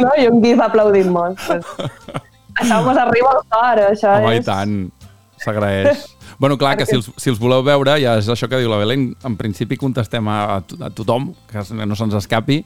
no? 0.00 0.10
I 0.18 0.26
un 0.28 0.42
gif 0.42 0.60
aplaudint-nos. 0.60 1.38
Pues, 1.46 1.64
això 2.60 2.80
mos 2.84 2.98
arriba 3.00 3.32
al 3.36 3.42
cor, 3.48 3.82
això 3.90 4.12
Home, 4.18 4.34
i 4.36 4.42
és... 4.42 4.46
tant. 4.48 4.76
S'agraeix. 5.44 6.04
Bueno, 6.38 6.58
clar, 6.58 6.76
que 6.76 6.86
si 6.86 6.96
els, 6.96 7.10
si 7.16 7.30
els 7.30 7.38
voleu 7.38 7.62
veure, 7.66 7.98
ja 8.02 8.16
és 8.18 8.28
això 8.28 8.48
que 8.50 8.58
diu 8.60 8.70
la 8.72 8.80
Belén, 8.80 9.12
en 9.24 9.36
principi 9.40 9.76
contestem 9.80 10.26
a, 10.28 10.38
a, 10.56 10.60
to- 10.66 10.78
a 10.84 10.90
tothom, 10.90 11.32
que 11.50 11.62
no 11.86 11.94
se'ns 11.98 12.14
escapi, 12.18 12.64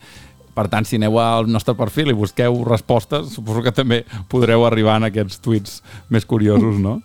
per 0.58 0.66
tant, 0.66 0.82
si 0.88 0.96
aneu 0.98 1.14
al 1.22 1.46
nostre 1.46 1.76
perfil 1.78 2.10
i 2.10 2.14
busqueu 2.18 2.56
respostes, 2.66 3.28
suposo 3.36 3.60
que 3.62 3.70
també 3.70 4.00
podreu 4.26 4.64
arribar 4.66 4.96
en 4.98 5.04
aquests 5.06 5.38
tuits 5.44 5.76
més 6.10 6.26
curiosos, 6.26 6.80
no? 6.82 6.96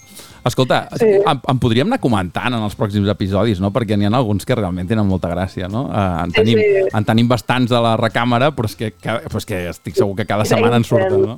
Escolta, 0.44 0.88
sí. 0.98 1.06
Sí. 1.14 1.20
em, 1.22 1.40
em 1.54 1.60
podríem 1.62 1.86
anar 1.92 2.00
comentant 2.02 2.50
en 2.58 2.64
els 2.66 2.74
pròxims 2.80 3.08
episodis, 3.14 3.62
no? 3.62 3.70
Perquè 3.76 3.94
n'hi 4.00 4.10
ha 4.10 4.16
alguns 4.18 4.44
que 4.50 4.58
realment 4.58 4.90
tenen 4.90 5.06
molta 5.06 5.30
gràcia, 5.30 5.70
no? 5.70 5.86
Uh, 5.92 6.24
en, 6.24 6.34
Sí, 6.34 6.40
tenim, 6.42 6.64
sí. 6.64 6.90
en 6.98 7.06
tenim 7.12 7.30
bastants 7.30 7.72
a 7.78 7.84
la 7.86 7.94
recàmera, 8.02 8.50
però 8.58 8.66
és 8.72 8.76
que, 8.80 8.90
ca- 8.98 9.22
però 9.28 9.38
és 9.44 9.46
que 9.46 9.62
estic 9.70 10.02
segur 10.02 10.16
que 10.18 10.26
cada 10.26 10.46
setmana 10.50 10.82
en 10.82 10.88
surten, 10.90 11.22
no? 11.22 11.38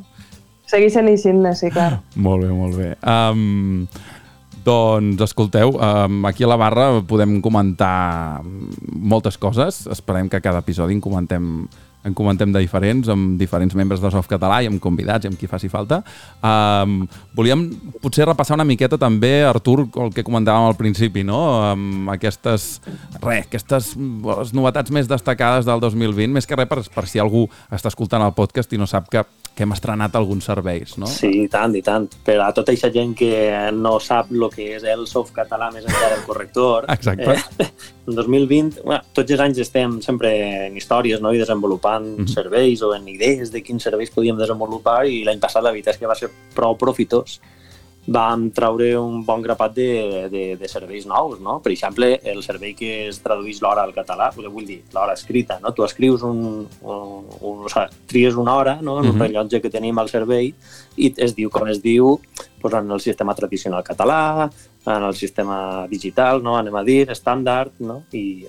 Segueixen 0.72 1.06
eixint 1.12 1.44
sí, 1.54 1.68
clar. 1.70 2.00
Molt 2.16 2.42
bé, 2.42 2.54
molt 2.56 2.80
bé. 2.80 2.94
Um, 3.06 3.84
doncs, 4.66 5.22
escolteu, 5.22 5.78
aquí 6.26 6.46
a 6.46 6.50
la 6.50 6.60
barra 6.60 6.90
podem 7.08 7.38
comentar 7.42 8.42
moltes 8.44 9.38
coses. 9.38 9.86
Esperem 9.92 10.30
que 10.30 10.42
cada 10.42 10.64
episodi 10.66 10.98
en 10.98 11.04
comentem 11.04 11.68
en 12.06 12.14
comentem 12.14 12.52
de 12.54 12.62
diferents, 12.62 13.08
amb 13.10 13.34
diferents 13.40 13.74
membres 13.74 14.02
de 14.02 14.12
Soft 14.14 14.30
Català 14.30 14.60
i 14.62 14.70
amb 14.70 14.78
convidats 14.82 15.26
i 15.26 15.30
amb 15.32 15.40
qui 15.42 15.50
faci 15.50 15.72
falta. 15.74 16.04
Volíem 17.36 17.64
potser 18.04 18.28
repassar 18.30 18.60
una 18.60 18.68
miqueta 18.68 19.00
també, 19.02 19.40
Artur, 19.44 19.88
el 19.90 20.14
que 20.14 20.24
comentàvem 20.26 20.70
al 20.70 20.78
principi, 20.78 21.26
no? 21.26 21.40
Amb 21.72 22.12
aquestes, 22.14 22.76
re, 23.24 23.40
aquestes 23.48 23.96
les 23.98 24.54
novetats 24.54 24.94
més 24.94 25.10
destacades 25.10 25.66
del 25.66 25.82
2020, 25.82 26.30
més 26.38 26.46
que 26.46 26.60
res 26.62 26.70
per, 26.70 26.84
per 26.94 27.08
si 27.10 27.22
algú 27.22 27.48
està 27.74 27.90
escoltant 27.90 28.22
el 28.22 28.38
podcast 28.38 28.78
i 28.78 28.82
no 28.82 28.86
sap 28.90 29.10
que 29.10 29.26
que 29.56 29.64
hem 29.64 29.72
estrenat 29.72 30.16
alguns 30.20 30.46
serveis, 30.50 30.98
no? 31.00 31.08
Sí, 31.08 31.30
i 31.46 31.48
tant, 31.52 31.74
i 31.80 31.82
tant. 31.82 32.10
Per 32.28 32.36
a 32.44 32.50
tota 32.54 32.74
aquesta 32.74 32.92
gent 32.92 33.14
que 33.18 33.32
no 33.72 33.96
sap 34.04 34.34
el 34.36 34.44
que 34.52 34.68
és 34.76 34.84
el 34.92 35.06
soft 35.08 35.32
català 35.36 35.72
més 35.74 35.88
enllà 35.88 36.12
del 36.12 36.26
corrector... 36.28 36.86
Exacte. 36.96 37.38
Eh, 37.64 37.70
en 38.10 38.20
2020, 38.20 38.84
bueno, 38.84 39.02
tots 39.16 39.32
els 39.32 39.44
anys 39.48 39.64
estem 39.64 39.98
sempre 40.04 40.34
en 40.68 40.76
històries 40.78 41.24
no? 41.24 41.32
i 41.34 41.40
desenvolupant 41.40 42.06
mm 42.06 42.24
-hmm. 42.26 42.36
serveis 42.36 42.84
o 42.84 42.94
en 42.94 43.08
idees 43.08 43.52
de 43.52 43.64
quins 43.64 43.84
serveis 43.84 44.12
podíem 44.12 44.38
desenvolupar 44.38 45.06
i 45.08 45.24
l'any 45.24 45.40
passat 45.40 45.64
la 45.64 45.72
veritat 45.72 45.96
és 45.96 46.00
que 46.00 46.08
va 46.08 46.20
ser 46.20 46.30
prou 46.54 46.76
profitós 46.78 47.40
vam 48.08 48.52
traure 48.54 48.92
un 49.00 49.24
bon 49.26 49.42
grapat 49.42 49.74
de, 49.74 50.28
de, 50.30 50.44
de 50.60 50.68
serveis 50.70 51.08
nous, 51.10 51.40
no? 51.42 51.58
Per 51.64 51.72
exemple, 51.74 52.12
el 52.24 52.44
servei 52.46 52.76
que 52.78 53.08
es 53.08 53.18
tradueix 53.24 53.62
l'hora 53.64 53.82
al 53.86 53.96
català, 53.96 54.30
vull 54.36 54.66
dir, 54.66 54.82
l'hora 54.94 55.16
escrita, 55.18 55.58
no? 55.64 55.74
Tu 55.74 55.86
escrius 55.86 56.22
un, 56.28 56.68
un, 56.86 57.24
un 57.42 57.64
o 57.66 57.72
sigui, 57.72 58.04
tries 58.12 58.38
una 58.38 58.56
hora 58.60 58.78
no? 58.82 59.00
en 59.00 59.06
un 59.06 59.10
uh 59.10 59.14
mhm. 59.14 59.22
-huh. 59.22 59.28
rellotge 59.28 59.62
que 59.62 59.70
tenim 59.70 59.98
al 59.98 60.10
servei 60.10 60.54
i 60.98 61.14
es 61.18 61.36
diu 61.36 61.50
com 61.50 61.68
es 61.68 61.82
diu 61.82 62.20
pues, 62.62 62.74
en 62.74 62.92
el 62.92 63.00
sistema 63.00 63.34
tradicional 63.34 63.84
català, 63.84 64.50
en 64.86 65.04
el 65.04 65.16
sistema 65.16 65.88
digital, 65.88 66.44
no? 66.44 66.58
anem 66.58 66.76
a 66.76 66.84
dir, 66.84 67.10
estàndard, 67.10 67.72
no? 67.80 68.04
i 68.12 68.46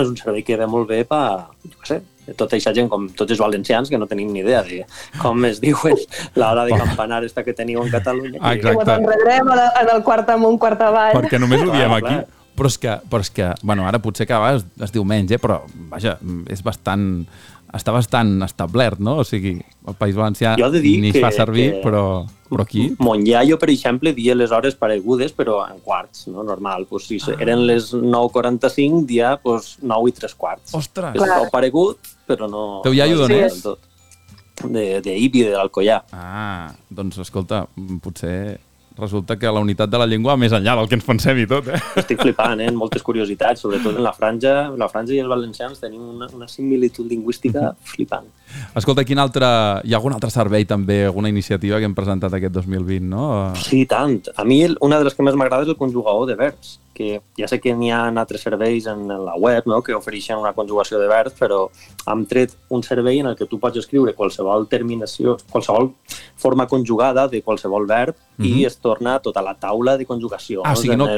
és 0.00 0.08
un 0.08 0.16
servei 0.16 0.42
que 0.42 0.56
ve 0.56 0.66
molt 0.66 0.88
bé 0.88 1.04
per, 1.04 1.52
jo 1.62 1.78
què 1.78 1.86
sé, 1.86 2.02
tota 2.36 2.54
aquesta 2.54 2.74
gent, 2.76 2.88
com 2.92 3.08
tots 3.16 3.34
els 3.34 3.40
valencians, 3.42 3.90
que 3.90 3.98
no 3.98 4.08
tenim 4.10 4.30
ni 4.32 4.42
idea 4.44 4.62
de 4.66 4.82
com 5.22 5.44
es 5.48 5.60
diuen 5.62 5.98
l'hora 6.40 6.66
de 6.68 6.76
campanar 6.78 7.22
esta 7.26 7.44
que 7.44 7.54
teniu 7.56 7.82
en 7.84 7.90
Catalunya. 7.92 8.38
Ah, 8.40 8.54
exacte. 8.54 8.84
Que 8.84 8.98
enredrem 9.00 9.50
en 9.56 9.90
el 9.96 10.04
quart 10.06 10.30
amunt, 10.34 10.60
quart 10.62 10.86
avall. 10.86 11.16
Perquè 11.20 11.42
només 11.42 11.64
ho 11.64 11.72
diem 11.72 11.98
aquí. 11.98 12.20
Però 12.52 12.68
és 12.68 12.76
que, 12.76 12.98
però 13.08 13.24
és 13.24 13.30
que, 13.32 13.46
bueno, 13.64 13.86
ara 13.88 13.96
potser 14.04 14.26
que 14.28 14.34
a 14.36 14.42
vegades 14.42 14.66
es 14.84 14.92
diu 14.92 15.06
menys, 15.08 15.32
eh? 15.32 15.38
però, 15.40 15.62
vaja, 15.88 16.18
és 16.52 16.60
bastant 16.62 17.24
està 17.72 17.92
bastant 17.94 18.36
establert, 18.44 19.00
no? 19.00 19.16
O 19.22 19.24
sigui, 19.24 19.54
el 19.88 19.96
País 19.98 20.16
Valencià 20.16 20.54
ni 20.58 21.08
es 21.08 21.18
fa 21.22 21.32
servir, 21.32 21.68
que, 21.78 21.80
però, 21.84 22.02
però 22.50 22.66
aquí... 22.66 22.90
Montllà, 23.00 23.46
jo, 23.48 23.56
per 23.60 23.70
exemple, 23.72 24.12
dia 24.16 24.36
les 24.36 24.52
hores 24.52 24.76
paregudes, 24.78 25.32
però 25.36 25.62
en 25.64 25.80
quarts, 25.84 26.26
no? 26.28 26.44
Normal. 26.44 26.84
Pues, 26.90 27.08
si 27.08 27.20
ah. 27.24 27.38
eren 27.40 27.64
les 27.68 27.92
9.45, 27.94 29.06
dia 29.08 29.34
pues, 29.42 29.76
9 29.80 30.12
i 30.12 30.16
3 30.20 30.36
quarts. 30.36 30.76
Ostres! 30.76 31.16
És 31.16 31.32
tot 31.32 31.48
paregut, 31.54 32.11
però 32.28 32.48
no... 32.50 32.66
Teu 32.84 32.96
iaio 32.96 33.16
no 33.16 33.26
d'on 33.26 33.38
és? 33.38 33.62
De, 34.62 34.84
de 35.02 35.14
Ibi, 35.18 35.46
de 35.48 35.56
l'Alcoià. 35.56 36.02
Ah, 36.14 36.70
doncs 36.92 37.18
escolta, 37.24 37.64
potser 38.04 38.58
resulta 38.98 39.38
que 39.38 39.50
la 39.50 39.60
unitat 39.60 39.90
de 39.90 39.98
la 39.98 40.06
llengua 40.06 40.36
més 40.36 40.52
enllà 40.52 40.74
del 40.78 40.88
que 40.90 40.98
ens 40.98 41.06
pensem 41.06 41.38
i 41.42 41.46
tot, 41.48 41.68
eh? 41.72 41.80
Estic 42.02 42.20
flipant, 42.20 42.60
eh? 42.60 42.70
Moltes 42.76 43.04
curiositats, 43.06 43.64
sobretot 43.64 43.96
en 43.96 44.04
la 44.04 44.12
franja. 44.16 44.68
La 44.78 44.88
franja 44.92 45.16
i 45.16 45.22
els 45.22 45.32
valencians 45.32 45.80
tenim 45.80 46.02
una, 46.14 46.28
una 46.36 46.48
similitud 46.50 47.08
lingüística 47.08 47.72
flipant. 47.94 48.28
Escolta, 48.74 49.04
quin 49.04 49.18
altre... 49.22 49.46
Hi 49.84 49.94
ha 49.94 49.98
algun 49.98 50.14
altre 50.16 50.30
servei 50.30 50.64
també, 50.68 51.04
alguna 51.06 51.32
iniciativa 51.32 51.78
que 51.78 51.88
hem 51.88 51.96
presentat 51.96 52.34
aquest 52.34 52.54
2020, 52.54 53.08
no? 53.08 53.26
Sí, 53.60 53.84
tant. 53.86 54.20
A 54.36 54.44
mi 54.44 54.62
una 54.80 54.98
de 54.98 55.08
les 55.08 55.14
que 55.14 55.26
més 55.26 55.36
m'agrada 55.36 55.66
és 55.66 55.72
el 55.72 55.80
conjugador 55.80 56.28
de 56.30 56.38
verbs 56.38 56.78
que 56.92 57.22
ja 57.38 57.48
sé 57.48 57.58
que 57.60 57.72
n'hi 57.74 57.90
ha 57.90 58.02
altres 58.08 58.44
serveis 58.44 58.86
en 58.90 59.06
la 59.08 59.34
web 59.40 59.66
no? 59.66 59.80
que 59.82 59.94
ofereixen 59.96 60.38
una 60.38 60.52
conjugació 60.52 61.00
de 61.00 61.08
verbs, 61.10 61.34
però 61.38 61.64
hem 62.12 62.24
tret 62.28 62.54
un 62.70 62.84
servei 62.84 63.22
en 63.22 63.30
el 63.32 63.36
que 63.38 63.48
tu 63.48 63.58
pots 63.62 63.80
escriure 63.80 64.14
qualsevol 64.18 64.68
terminació, 64.70 65.38
qualsevol 65.50 65.92
forma 66.36 66.68
conjugada 66.68 67.26
de 67.32 67.42
qualsevol 67.42 67.86
verb 67.88 68.14
mm 68.14 68.44
-hmm. 68.44 68.48
i 68.48 68.52
mhm. 68.60 68.66
es 68.66 68.78
torna 68.78 69.18
tota 69.20 69.42
la 69.42 69.54
taula 69.54 69.96
de 69.96 70.06
conjugació. 70.06 70.62
Ah, 70.64 70.72
no? 70.72 70.78
o 70.78 70.82
sigui, 70.82 70.96
no, 70.96 71.08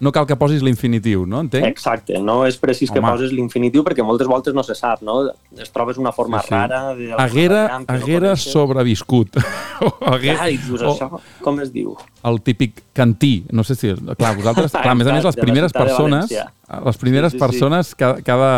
no 0.00 0.12
cal 0.12 0.26
que 0.26 0.36
posis 0.40 0.62
l'infinitiu, 0.64 1.26
no? 1.28 1.42
Entenc? 1.44 1.66
Exacte, 1.68 2.18
no 2.24 2.40
és 2.48 2.56
precís 2.60 2.88
Home. 2.88 2.98
que 2.98 3.04
poses 3.04 3.34
l'infinitiu 3.36 3.84
perquè 3.86 4.04
moltes 4.06 4.28
voltes 4.30 4.56
no 4.56 4.64
se 4.64 4.76
sap, 4.78 5.02
no? 5.06 5.18
Es 5.60 5.72
trobes 5.74 6.00
una 6.00 6.12
forma 6.16 6.40
sí, 6.40 6.48
sí. 6.48 6.54
rara... 6.54 6.80
De 6.96 7.10
haguera 7.20 7.64
haguera 7.86 8.32
no 8.32 8.40
sobreviscut. 8.40 9.36
o 9.84 9.92
haguera, 10.14 10.46
Ai, 10.46 10.56
dius, 10.56 10.80
o... 10.80 10.94
això 10.94 11.20
com 11.44 11.60
es 11.60 11.72
diu? 11.74 11.92
El 12.24 12.40
típic 12.44 12.80
cantí, 12.96 13.44
no 13.52 13.64
sé 13.64 13.76
si... 13.76 13.92
Clar, 13.92 14.32
vosaltres... 14.38 14.72
clar, 14.78 14.94
a 14.94 14.96
més 14.96 15.10
a 15.10 15.18
més, 15.18 15.28
les 15.28 15.40
primeres 15.40 15.76
persones... 15.76 16.32
Les 16.70 16.98
primeres 17.02 17.32
sí, 17.32 17.36
sí, 17.36 17.42
persones, 17.42 17.94
cada, 17.98 18.22
cada 18.22 18.50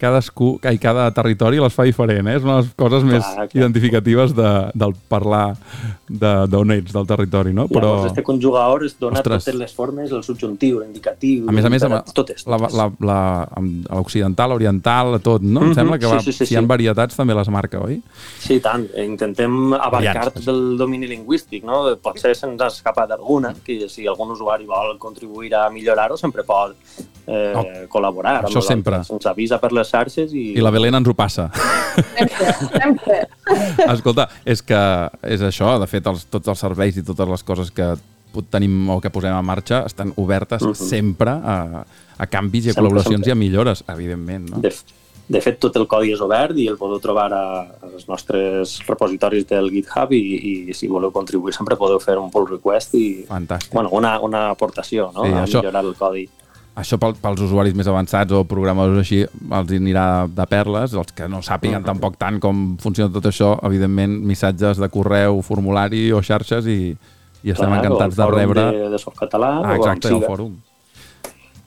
cadascú 0.00 0.54
i 0.70 0.78
cada 0.82 1.08
territori 1.14 1.60
les 1.62 1.74
fa 1.76 1.86
diferent, 1.88 2.26
eh? 2.26 2.36
És 2.38 2.46
una 2.46 2.58
de 2.58 2.64
les 2.64 2.72
coses 2.78 3.04
clar, 3.04 3.12
més 3.12 3.26
clar. 3.26 3.48
identificatives 3.60 4.34
de, 4.36 4.50
del 4.74 4.94
parlar 5.12 5.44
d'on 6.10 6.72
de, 6.72 6.78
ets, 6.80 6.94
del 6.94 7.06
territori, 7.06 7.52
no? 7.56 7.68
Però... 7.70 7.94
Llavors, 7.94 8.10
este 8.10 8.24
conjugador 8.26 8.86
es 8.88 8.96
dona 8.98 9.20
Ostres. 9.20 9.44
totes 9.44 9.58
les 9.60 9.74
formes, 9.76 10.10
el 10.10 10.24
subjuntiu, 10.26 10.80
l'indicatiu... 10.82 11.46
A 11.50 11.54
més 11.54 11.68
a 11.68 11.72
més, 11.72 11.84
amb, 11.86 12.00
totes, 12.14 12.44
totes. 12.44 12.80
l'occidental, 13.00 14.54
l'oriental, 14.54 15.20
tot, 15.20 15.42
no? 15.42 15.60
Mm 15.60 15.62
-hmm. 15.62 15.62
Em 15.62 15.68
mhm. 15.68 15.74
sembla 15.74 15.98
que 15.98 16.06
va, 16.06 16.20
sí, 16.20 16.32
sí, 16.32 16.38
sí, 16.38 16.46
si 16.46 16.54
hi 16.54 16.58
ha 16.58 16.66
varietats 16.66 17.16
també 17.16 17.34
les 17.34 17.48
marca, 17.48 17.80
oi? 17.80 18.00
Sí, 18.38 18.60
tant. 18.60 18.88
Intentem 18.96 19.72
abarcar 19.74 20.32
del 20.34 20.76
domini 20.78 21.06
lingüístic, 21.06 21.64
no? 21.64 21.96
Potser 22.02 22.34
se'ns 22.34 22.60
ha 22.60 22.66
escapat 22.66 23.10
alguna, 23.10 23.54
que 23.64 23.88
si 23.88 24.06
algun 24.06 24.30
usuari 24.30 24.66
vol 24.66 24.98
contribuir 24.98 25.54
a 25.54 25.68
millorar-ho, 25.70 26.16
sempre 26.16 26.42
pot 26.42 26.74
eh, 27.26 27.52
no. 27.54 27.64
col·laborar. 27.88 28.44
Això 28.48 28.62
sempre. 28.64 29.02
Ens 29.10 29.26
avisa 29.30 29.60
per 29.62 29.72
les 29.76 29.89
xarxes 29.90 30.32
i... 30.32 30.52
I 30.56 30.64
la 30.64 30.72
Belén 30.74 30.96
ens 30.98 31.08
ho 31.10 31.14
passa. 31.18 31.50
Sempre, 32.16 32.52
sempre. 32.70 33.18
Escolta, 33.96 34.28
és 34.48 34.62
que 34.62 34.80
és 35.26 35.42
això, 35.46 35.74
de 35.82 35.90
fet, 35.90 36.06
els, 36.06 36.24
tots 36.30 36.52
els 36.52 36.64
serveis 36.66 36.96
i 37.00 37.04
totes 37.06 37.28
les 37.34 37.46
coses 37.46 37.74
que 37.74 37.92
tenim 38.50 38.88
o 38.94 39.00
que 39.02 39.10
posem 39.10 39.34
en 39.34 39.44
marxa 39.44 39.82
estan 39.88 40.12
obertes 40.16 40.62
uh 40.62 40.68
mhm. 40.68 40.74
-huh. 40.74 40.88
sempre 40.88 41.30
a, 41.30 41.84
a 42.18 42.26
canvis 42.26 42.66
i 42.66 42.70
a 42.70 42.74
col·laboracions 42.74 43.24
sempre. 43.24 43.30
i 43.30 43.32
a 43.32 43.34
millores, 43.34 43.84
evidentment. 43.88 44.50
No? 44.50 44.60
De, 44.60 44.72
de 45.30 45.40
fet, 45.40 45.60
tot 45.62 45.76
el 45.76 45.86
codi 45.86 46.10
és 46.10 46.20
obert 46.20 46.56
i 46.58 46.64
el 46.66 46.76
podeu 46.78 46.98
trobar 46.98 47.28
a, 47.32 47.44
als 47.86 48.08
nostres 48.08 48.80
repositoris 48.88 49.46
del 49.46 49.70
GitHub 49.70 50.10
i, 50.12 50.18
i 50.70 50.74
si 50.74 50.88
voleu 50.90 51.12
contribuir 51.14 51.54
sempre 51.54 51.76
podeu 51.76 52.00
fer 52.02 52.16
un 52.18 52.32
pull 52.34 52.48
request 52.48 52.96
i 52.98 53.24
Fantàstic. 53.28 53.72
bueno, 53.72 53.92
una, 53.92 54.18
una 54.20 54.50
aportació 54.50 55.12
no? 55.14 55.22
sí, 55.24 55.32
a 55.32 55.44
això, 55.44 55.62
millorar 55.62 55.84
el 55.84 55.94
codi. 55.94 56.28
Això 56.80 56.96
pel, 57.00 57.14
pels 57.20 57.42
usuaris 57.44 57.76
més 57.76 57.88
avançats 57.90 58.32
o 58.32 58.42
programadors 58.48 59.02
així 59.02 59.20
els 59.24 59.74
anirà 59.76 60.06
de 60.32 60.46
perles, 60.50 60.94
els 60.96 61.12
que 61.16 61.28
no 61.28 61.42
sàpiguen 61.44 61.82
mm 61.82 61.88
tampoc 61.90 62.16
tant 62.20 62.36
com 62.38 62.58
funciona 62.78 63.10
tot 63.12 63.24
això, 63.26 63.54
evidentment 63.66 64.12
missatges 64.28 64.78
de 64.78 64.88
correu, 64.92 65.40
formulari 65.42 66.10
o 66.14 66.20
xarxes 66.22 66.68
i, 66.70 66.92
i 67.42 67.52
estem 67.52 67.66
Clar, 67.66 67.78
encantats 67.80 68.18
de 68.18 68.26
rebre... 68.30 68.66
De, 68.76 68.90
de 68.92 69.00
Softcatalà 69.00 69.52
ah, 69.64 69.78
exacte, 69.78 70.12
el 70.12 70.22
fòrum. 70.22 70.52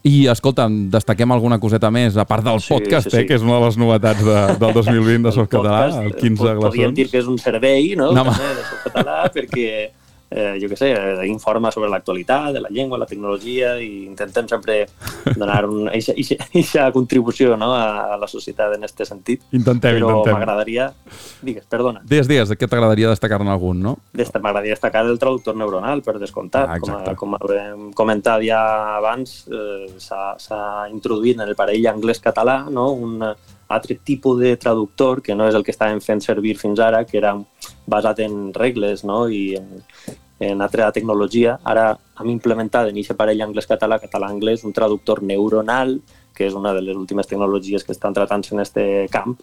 I, 0.03 0.27
escolta, 0.31 0.67
destaquem 0.91 1.31
alguna 1.31 1.57
coseta 1.63 1.91
més, 1.93 2.15
a 2.19 2.25
part 2.27 2.43
del 2.43 2.59
sí, 2.59 2.73
podcast, 2.73 3.09
sí, 3.09 3.15
sí. 3.15 3.21
Eh, 3.21 3.27
que 3.27 3.37
és 3.39 3.43
una 3.43 3.57
de 3.57 3.67
les 3.69 3.77
novetats 3.79 4.23
de, 4.27 4.39
del 4.59 4.77
2020 4.77 5.27
de 5.27 5.35
Softcatalà, 5.35 5.83
el 6.03 6.15
15 6.15 6.29
de 6.29 6.55
glaçons. 6.59 6.63
Podríem 6.69 6.95
dir 6.97 7.09
que 7.11 7.21
és 7.23 7.29
un 7.31 7.39
servei, 7.41 7.93
no?, 7.99 8.09
no 8.15 8.25
També, 8.29 8.49
de 8.59 8.65
Softcatalà, 8.69 9.19
perquè 9.35 9.67
eh, 10.33 10.57
jo 10.61 10.69
què 10.71 10.77
sé, 10.79 10.89
eh, 10.93 11.27
informa 11.29 11.71
sobre 11.71 11.89
l'actualitat, 11.91 12.51
de 12.55 12.63
la 12.63 12.71
llengua, 12.73 12.99
la 13.01 13.07
tecnologia 13.09 13.75
i 13.81 14.05
intentem 14.07 14.49
sempre 14.49 14.79
donar 15.41 15.61
una 15.69 15.93
eixa 15.93 16.89
contribució 16.95 17.57
no, 17.59 17.71
a, 17.77 18.17
la 18.19 18.29
societat 18.29 18.75
en 18.77 18.87
aquest 18.87 19.05
sentit. 19.07 19.45
Intentem, 19.53 19.99
Però 19.99 20.17
intentem. 20.17 20.39
m'agradaria... 20.39 20.89
Digues, 21.43 21.65
perdona. 21.69 22.01
Digues, 22.07 22.29
digues, 22.29 22.51
de 22.51 22.57
què 22.57 22.69
t'agradaria 22.71 23.11
destacar-ne 23.11 23.51
algun, 23.53 23.81
no? 23.83 23.97
M'agradaria 24.13 24.77
destacar 24.77 25.05
el 25.05 25.19
traductor 25.21 25.57
neuronal, 25.59 26.03
per 26.05 26.17
descomptat. 26.21 26.75
Ah, 26.75 26.79
com, 26.81 26.93
a, 26.95 27.15
com 27.19 27.37
hem 27.53 27.89
comentat 27.97 28.43
ja 28.45 28.61
abans, 28.97 29.43
eh, 29.51 29.87
s'ha 30.01 30.87
introduït 30.91 31.39
en 31.39 31.47
el 31.47 31.57
parell 31.59 31.91
anglès-català 31.93 32.63
no, 32.73 32.89
un 32.93 33.21
altre 33.73 33.95
tipus 33.95 34.39
de 34.39 34.55
traductor 34.57 35.21
que 35.21 35.35
no 35.35 35.47
és 35.49 35.55
el 35.57 35.63
que 35.65 35.73
estàvem 35.73 36.01
fent 36.03 36.21
servir 36.21 36.55
fins 36.59 36.81
ara, 36.83 37.03
que 37.09 37.17
era 37.17 37.33
basat 37.89 38.21
en 38.25 38.51
regles 38.55 39.03
no? 39.07 39.25
i 39.29 39.55
en, 39.59 39.83
en 40.51 40.61
altra 40.61 40.91
tecnologia. 40.91 41.57
Ara 41.63 41.91
hem 42.19 42.29
implementat 42.33 42.89
en 42.89 42.99
aquest 42.99 43.17
parell 43.19 43.43
anglès-català, 43.45 43.99
català-anglès, 44.03 44.65
un 44.67 44.75
traductor 44.75 45.23
neuronal, 45.23 45.99
que 46.33 46.47
és 46.47 46.55
una 46.57 46.73
de 46.73 46.81
les 46.81 46.97
últimes 46.97 47.29
tecnologies 47.29 47.83
que 47.83 47.93
estan 47.93 48.13
tratant-se 48.13 48.55
en 48.55 48.63
aquest 48.63 48.79
camp, 49.13 49.37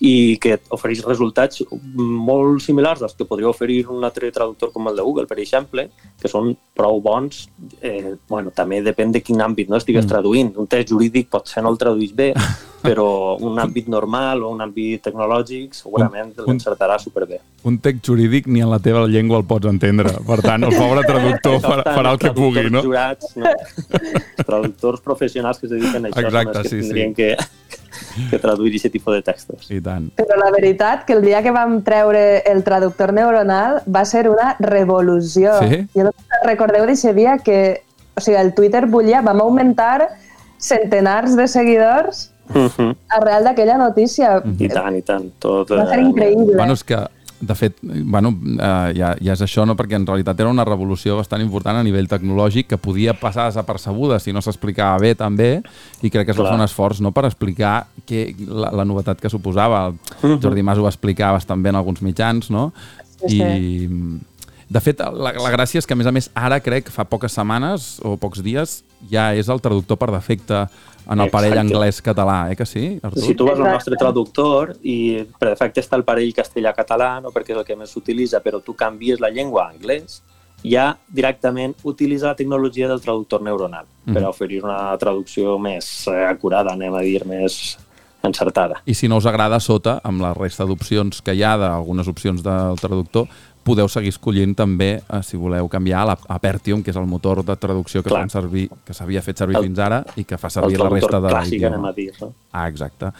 i 0.00 0.36
que 0.42 0.58
ofereix 0.74 1.02
resultats 1.06 1.62
molt 1.94 2.62
similars 2.62 3.02
als 3.02 3.14
que 3.18 3.26
podria 3.28 3.50
oferir 3.50 3.84
un 3.90 4.04
altre 4.04 4.30
traductor 4.34 4.72
com 4.72 4.88
el 4.88 4.96
de 4.98 5.06
Google, 5.06 5.26
per 5.30 5.38
exemple, 5.42 5.88
que 6.20 6.30
són 6.30 6.52
prou 6.76 7.00
bons. 7.02 7.46
Eh, 7.80 8.14
bueno, 8.28 8.52
també 8.54 8.82
depèn 8.84 9.14
de 9.14 9.22
quin 9.24 9.42
àmbit 9.44 9.70
no 9.70 9.78
estigues 9.80 10.04
mm. 10.04 10.12
traduint. 10.12 10.54
Un 10.60 10.70
text 10.70 10.92
jurídic 10.92 11.30
potser 11.32 11.64
no 11.64 11.72
el 11.72 11.80
traduís 11.80 12.14
bé, 12.14 12.32
però 12.84 13.08
un 13.40 13.58
àmbit 13.62 13.88
normal 13.88 14.44
o 14.44 14.52
un 14.52 14.60
àmbit 14.64 15.06
tecnològic 15.06 15.76
segurament 15.78 16.34
l'encertarà 16.44 16.98
superbé. 17.00 17.40
Un 17.64 17.78
text 17.80 18.04
jurídic 18.10 18.48
ni 18.50 18.60
en 18.60 18.68
la 18.68 18.80
teva 18.84 19.06
llengua 19.08 19.40
el 19.40 19.46
pots 19.48 19.70
entendre. 19.70 20.12
Per 20.26 20.40
tant, 20.44 20.66
el 20.68 20.76
pobre 20.76 21.06
traductor 21.10 21.60
farà, 21.64 21.86
farà 21.96 22.14
el 22.14 22.20
que 22.20 22.34
pugui, 22.36 22.66
no? 22.70 22.84
Jurats, 22.84 23.34
no? 23.40 23.54
traductors 24.50 25.00
professionals 25.04 25.62
que 25.62 25.70
es 25.70 25.76
dediquen 25.76 26.04
a 26.04 26.12
això 26.12 26.26
Exacte, 26.28 26.60
que 26.60 26.68
sí, 26.68 26.82
tindrien 26.82 27.14
sí. 27.14 27.22
que, 27.22 27.73
que 28.30 28.38
traduir 28.38 28.76
aquest 28.78 28.92
tipus 28.92 29.14
de 29.14 29.22
textos. 29.22 29.70
I 29.70 29.80
tant. 29.80 30.10
Però 30.16 30.36
la 30.38 30.50
veritat 30.54 31.04
que 31.06 31.14
el 31.16 31.22
dia 31.22 31.42
que 31.42 31.50
vam 31.54 31.80
treure 31.86 32.42
el 32.50 32.62
traductor 32.64 33.12
neuronal 33.12 33.82
va 33.88 34.04
ser 34.04 34.28
una 34.28 34.56
revolució. 34.60 35.58
Sí? 35.62 35.86
Jo 35.94 36.04
no 36.10 36.12
recordeu 36.44 36.86
d'aquest 36.86 37.14
dia 37.16 37.38
que 37.38 37.82
o 38.14 38.20
sigui, 38.20 38.36
el 38.38 38.54
Twitter 38.54 38.86
bullia, 38.86 39.22
vam 39.26 39.40
augmentar 39.42 40.08
centenars 40.58 41.36
de 41.36 41.48
seguidors 41.48 42.30
Uh 42.52 42.68
-huh. 42.68 42.94
arrel 43.08 43.44
d'aquella 43.44 43.78
notícia. 43.78 44.42
I 44.58 44.68
tant, 44.68 44.94
i 44.94 45.00
tant. 45.02 45.30
Tot, 45.38 45.70
Va 45.70 45.86
ser 45.88 46.00
increïble. 46.00 46.56
Bueno, 46.56 46.74
és 46.74 46.84
que, 46.84 46.98
de 47.40 47.54
fet, 47.54 47.76
bueno, 47.82 48.30
eh, 48.54 48.92
ja, 48.96 49.10
ja 49.20 49.32
és 49.34 49.40
això, 49.44 49.66
no? 49.66 49.74
perquè 49.76 49.98
en 49.98 50.06
realitat 50.06 50.38
era 50.40 50.48
una 50.48 50.64
revolució 50.64 51.16
bastant 51.18 51.42
important 51.42 51.76
a 51.76 51.82
nivell 51.84 52.08
tecnològic 52.08 52.68
que 52.70 52.78
podia 52.78 53.12
passar 53.18 53.48
desapercebuda 53.50 54.20
si 54.22 54.32
no 54.32 54.40
s'explicava 54.40 54.98
bé 55.02 55.14
també, 55.18 55.62
i 56.00 56.10
crec 56.10 56.26
que 56.26 56.32
es 56.32 56.38
va 56.38 56.48
fer 56.48 56.56
un 56.56 56.64
esforç 56.64 57.02
no? 57.04 57.12
per 57.12 57.26
explicar 57.28 57.86
que, 58.06 58.34
la, 58.48 58.70
la 58.72 58.84
novetat 58.84 59.20
que 59.20 59.28
suposava. 59.32 59.88
El 60.22 60.30
Mhm. 60.30 60.40
Jordi 60.40 60.62
Mas 60.62 60.78
ho 60.78 60.82
va 60.86 60.92
explicar 60.94 61.32
bastant 61.32 61.62
bé 61.62 61.68
en 61.70 61.76
alguns 61.76 62.00
mitjans, 62.02 62.50
no? 62.50 62.72
Sí, 63.26 63.40
I, 63.40 63.88
de 64.74 64.80
fet, 64.82 64.98
la, 64.98 65.30
la 65.38 65.52
gràcia 65.54 65.78
és 65.78 65.86
que, 65.86 65.94
a 65.94 65.98
més 66.00 66.08
a 66.10 66.12
més, 66.14 66.26
ara 66.34 66.58
crec, 66.62 66.88
fa 66.90 67.04
poques 67.06 67.32
setmanes 67.36 68.00
o 68.02 68.16
pocs 68.18 68.42
dies, 68.42 68.80
ja 69.10 69.28
és 69.38 69.46
el 69.52 69.62
traductor 69.62 70.00
per 70.00 70.10
defecte 70.10 70.64
en 71.04 71.20
el 71.20 71.30
parell 71.30 71.58
anglès-català, 71.60 72.50
eh 72.50 72.56
que 72.58 72.66
sí, 72.66 72.84
Artur? 73.04 73.22
Si 73.22 73.34
tu 73.38 73.46
vas 73.46 73.60
al 73.60 73.68
nostre 73.70 73.98
traductor 74.00 74.72
i 74.82 75.22
per 75.38 75.52
defecte 75.52 75.82
està 75.84 75.98
el 76.00 76.06
parell 76.08 76.32
castellà-català, 76.34 77.20
no 77.22 77.30
perquè 77.30 77.54
és 77.54 77.60
el 77.60 77.66
que 77.68 77.76
més 77.78 77.92
s'utilitza, 77.94 78.40
però 78.42 78.62
tu 78.64 78.74
canvies 78.74 79.20
la 79.22 79.30
llengua 79.30 79.68
a 79.68 79.74
anglès, 79.76 80.22
ja 80.64 80.94
directament 81.12 81.76
utilitza 81.84 82.32
la 82.32 82.38
tecnologia 82.38 82.88
del 82.88 83.02
traductor 83.04 83.42
neuronal 83.44 83.84
per 84.06 84.22
Mhm. 84.22 84.28
oferir 84.30 84.62
una 84.64 84.96
traducció 84.98 85.58
més 85.58 86.08
eh, 86.08 86.24
acurada, 86.26 86.72
anem 86.72 86.94
a 86.94 87.00
dir, 87.04 87.26
més 87.26 87.76
encertada. 88.24 88.80
I 88.86 88.94
si 88.94 89.06
no 89.06 89.18
us 89.20 89.26
agrada, 89.26 89.60
sota, 89.60 90.00
amb 90.02 90.22
la 90.24 90.32
resta 90.32 90.64
d'opcions 90.64 91.20
que 91.20 91.34
hi 91.36 91.42
ha, 91.44 91.58
d'algunes 91.60 92.08
opcions 92.08 92.42
del 92.42 92.80
traductor, 92.80 93.28
podeu 93.64 93.88
seguir 93.88 94.12
escollint 94.12 94.54
també, 94.56 95.00
eh, 95.02 95.22
si 95.24 95.36
voleu 95.40 95.68
canviar, 95.72 96.02
a 96.02 96.10
la 96.12 96.18
Apertium, 96.36 96.82
que 96.84 96.92
és 96.92 96.96
el 97.00 97.06
motor 97.08 97.42
de 97.44 97.56
traducció 97.56 98.02
que 98.02 98.10
Clar. 98.10 98.20
fan 98.22 98.30
servir 98.30 98.68
que 98.84 98.94
s'havia 98.94 99.22
fet 99.24 99.38
servir 99.40 99.56
El- 99.56 99.64
fins 99.64 99.78
ara 99.78 100.04
i 100.16 100.24
que 100.24 100.38
fa 100.38 100.50
servir 100.50 100.78
la 100.78 100.88
resta 100.90 101.20
de 101.20 101.32
l'idioma. 101.32 101.88
a. 101.88 101.94
No? 102.20 102.32
Ah, 102.52 102.68
exacte. 102.68 103.10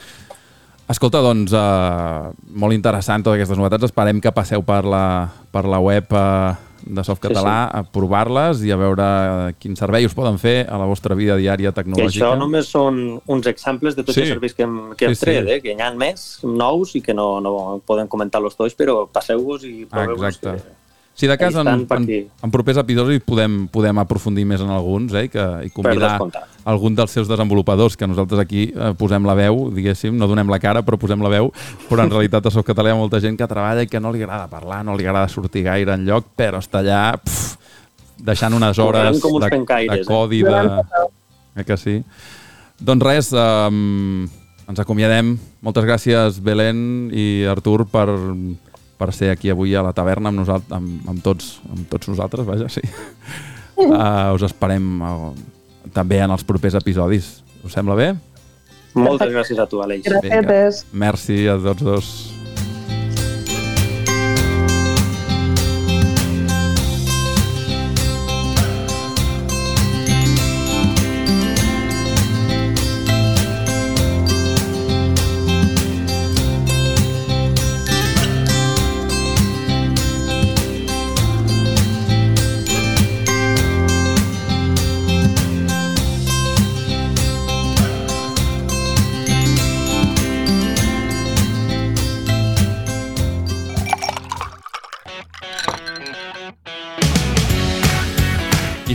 Escolta, 0.87 1.19
doncs, 1.25 1.51
eh, 1.57 2.31
molt 2.61 2.75
interessant 2.77 3.25
totes 3.25 3.39
aquestes 3.39 3.57
novetats. 3.57 3.85
Esperem 3.89 4.21
que 4.21 4.31
passeu 4.37 4.63
per 4.63 4.85
la, 4.85 5.29
per 5.51 5.65
la 5.65 5.79
web 5.81 6.05
eh, 6.13 6.55
de 6.87 7.03
Softcatalà 7.05 7.71
a 7.73 7.83
provar-les 7.83 8.63
i 8.65 8.71
a 8.71 8.77
veure 8.77 9.55
quin 9.59 9.75
servei 9.77 10.05
us 10.07 10.15
poden 10.15 10.39
fer 10.39 10.67
a 10.69 10.77
la 10.79 10.85
vostra 10.85 11.15
vida 11.17 11.37
diària 11.37 11.73
Que 11.73 11.81
tecnològica. 11.83 12.27
això 12.27 12.39
només 12.39 12.67
són 12.69 13.21
uns 13.27 13.47
exemples 13.47 13.97
de 13.97 14.03
tots 14.05 14.15
Sí. 14.15 14.21
els 14.23 14.29
serveis 14.31 14.55
que 14.55 14.63
hem, 14.63 14.95
que 14.95 15.07
hem 15.07 15.15
Sí, 15.15 15.21
sí. 15.21 15.25
tret, 15.25 15.49
eh? 15.49 15.61
que 15.63 15.75
n'hi 15.75 15.83
ha 15.83 15.93
més 15.95 16.41
nous 16.45 16.95
i 16.97 17.01
que 17.01 17.15
no, 17.15 17.41
no 17.41 17.81
podem 17.87 18.07
comentar-los 18.07 18.55
tots, 18.57 18.77
però 18.77 19.09
passeu-vos 19.11 19.65
i 19.65 19.87
Ah, 19.91 20.05
proveu-vos. 20.05 20.27
exacte. 20.37 20.63
que- 20.63 20.84
Si 21.15 21.29
de 21.31 21.37
cas, 21.39 21.55
en, 21.55 21.69
en, 21.69 21.87
en 22.43 22.51
propers 22.51 22.81
episodis 22.83 23.23
podem, 23.23 23.69
podem 23.71 24.01
aprofundir 24.03 24.43
més 24.51 24.63
en 24.65 24.73
alguns 24.75 25.15
eh, 25.15 25.29
i, 25.29 25.31
que, 25.31 25.45
i 25.63 25.71
convidar 25.71 26.17
algun 26.67 26.97
dels 26.99 27.15
seus 27.15 27.31
desenvolupadors, 27.31 27.95
que 27.95 28.09
nosaltres 28.11 28.43
aquí 28.43 28.65
eh, 28.75 28.91
posem 28.99 29.23
la 29.29 29.37
veu, 29.39 29.69
diguéssim, 29.75 30.17
no 30.19 30.27
donem 30.27 30.51
la 30.51 30.59
cara, 30.59 30.83
però 30.83 30.99
posem 30.99 31.23
la 31.23 31.31
veu, 31.31 31.53
però 31.87 32.03
en 32.03 32.11
realitat 32.11 32.51
a 32.51 32.55
Softcatalà 32.55 32.91
hi 32.91 32.97
ha 32.97 32.99
molta 32.99 33.23
gent 33.23 33.39
que 33.39 33.47
treballa 33.47 33.87
i 33.87 33.91
que 33.91 34.03
no 34.03 34.11
li 34.11 34.27
agrada 34.27 34.51
parlar, 34.51 34.83
no 34.83 34.99
li 34.99 35.07
agrada 35.07 35.31
sortir 35.31 35.63
gaire 35.69 35.95
en 35.95 36.09
lloc, 36.09 36.33
però 36.35 36.59
està 36.59 36.83
allà 36.83 37.05
pff, 37.21 37.55
deixant 38.19 38.59
unes 38.59 38.83
hores 38.83 39.23
com 39.23 39.39
de, 39.39 39.53
de 39.55 40.01
eh? 40.01 40.05
codi, 40.09 40.43
de... 40.43 40.65
Eh 41.55 41.63
que 41.63 41.77
sí? 41.79 42.01
Doncs 42.83 43.07
res, 43.07 43.31
um, 43.39 44.27
ens 44.67 44.81
acomiadem. 44.83 45.37
Moltes 45.63 45.87
gràcies, 45.87 46.41
Belén 46.43 47.13
i 47.15 47.45
Artur, 47.47 47.85
per, 47.87 48.09
per 48.99 49.11
ser 49.17 49.31
aquí 49.33 49.51
avui 49.53 49.75
a 49.75 49.83
la 49.85 49.95
taverna 49.97 50.31
amb, 50.31 50.43
nosalt 50.43 50.71
amb, 50.75 51.09
amb, 51.11 51.23
tots, 51.25 51.59
amb 51.71 51.89
tots 51.91 52.11
nosaltres, 52.13 52.47
vaja, 52.47 52.69
sí. 52.73 52.85
Uh, 53.79 54.33
us 54.37 54.45
esperem 54.47 54.87
uh, 55.03 55.33
també 55.95 56.23
en 56.25 56.35
els 56.35 56.47
propers 56.47 56.79
episodis. 56.81 57.37
Us 57.65 57.75
sembla 57.75 57.99
bé? 57.99 58.13
Moltes 58.95 59.33
gràcies 59.35 59.59
a 59.59 59.67
tu, 59.67 59.83
Aleix. 59.83 60.07
Gràcies. 60.07 60.85
Merci 60.93 61.45
a 61.51 61.59
tots 61.59 61.83
dos. 61.83 62.34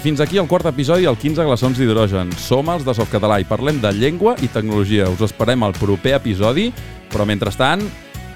Fins 0.10 0.22
aquí 0.22 0.39
el 0.41 0.48
quart 0.50 0.65
episodi 0.65 1.06
del 1.06 1.17
15 1.22 1.43
glaçons 1.45 1.78
d'hidrogen. 1.78 2.32
Som 2.41 2.72
els 2.74 2.82
de 2.82 2.95
Softcatalà 2.98 3.36
i 3.43 3.45
parlem 3.45 3.78
de 3.78 3.91
llengua 3.93 4.34
i 4.41 4.48
tecnologia. 4.50 5.06
Us 5.06 5.22
esperem 5.22 5.62
al 5.62 5.76
proper 5.78 6.15
episodi, 6.17 6.72
però 7.13 7.28
mentrestant... 7.30 7.84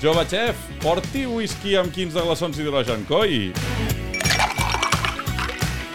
Jove 0.04 0.26
xef, 0.30 0.60
porti 0.84 1.24
whisky 1.26 1.74
amb 1.80 1.90
15 1.96 2.28
glaçons 2.28 2.60
d'hidrogen, 2.60 3.08
coi! 3.10 3.50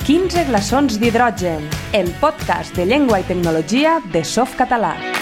15 0.09 0.49
glaçons 0.49 0.99
d'hidrogen, 0.99 1.71
el 1.95 2.11
podcast 2.19 2.75
de 2.75 2.88
llengua 2.88 3.23
i 3.23 3.29
tecnologia 3.31 4.01
de 4.11 4.25
Softcatalà. 4.27 5.18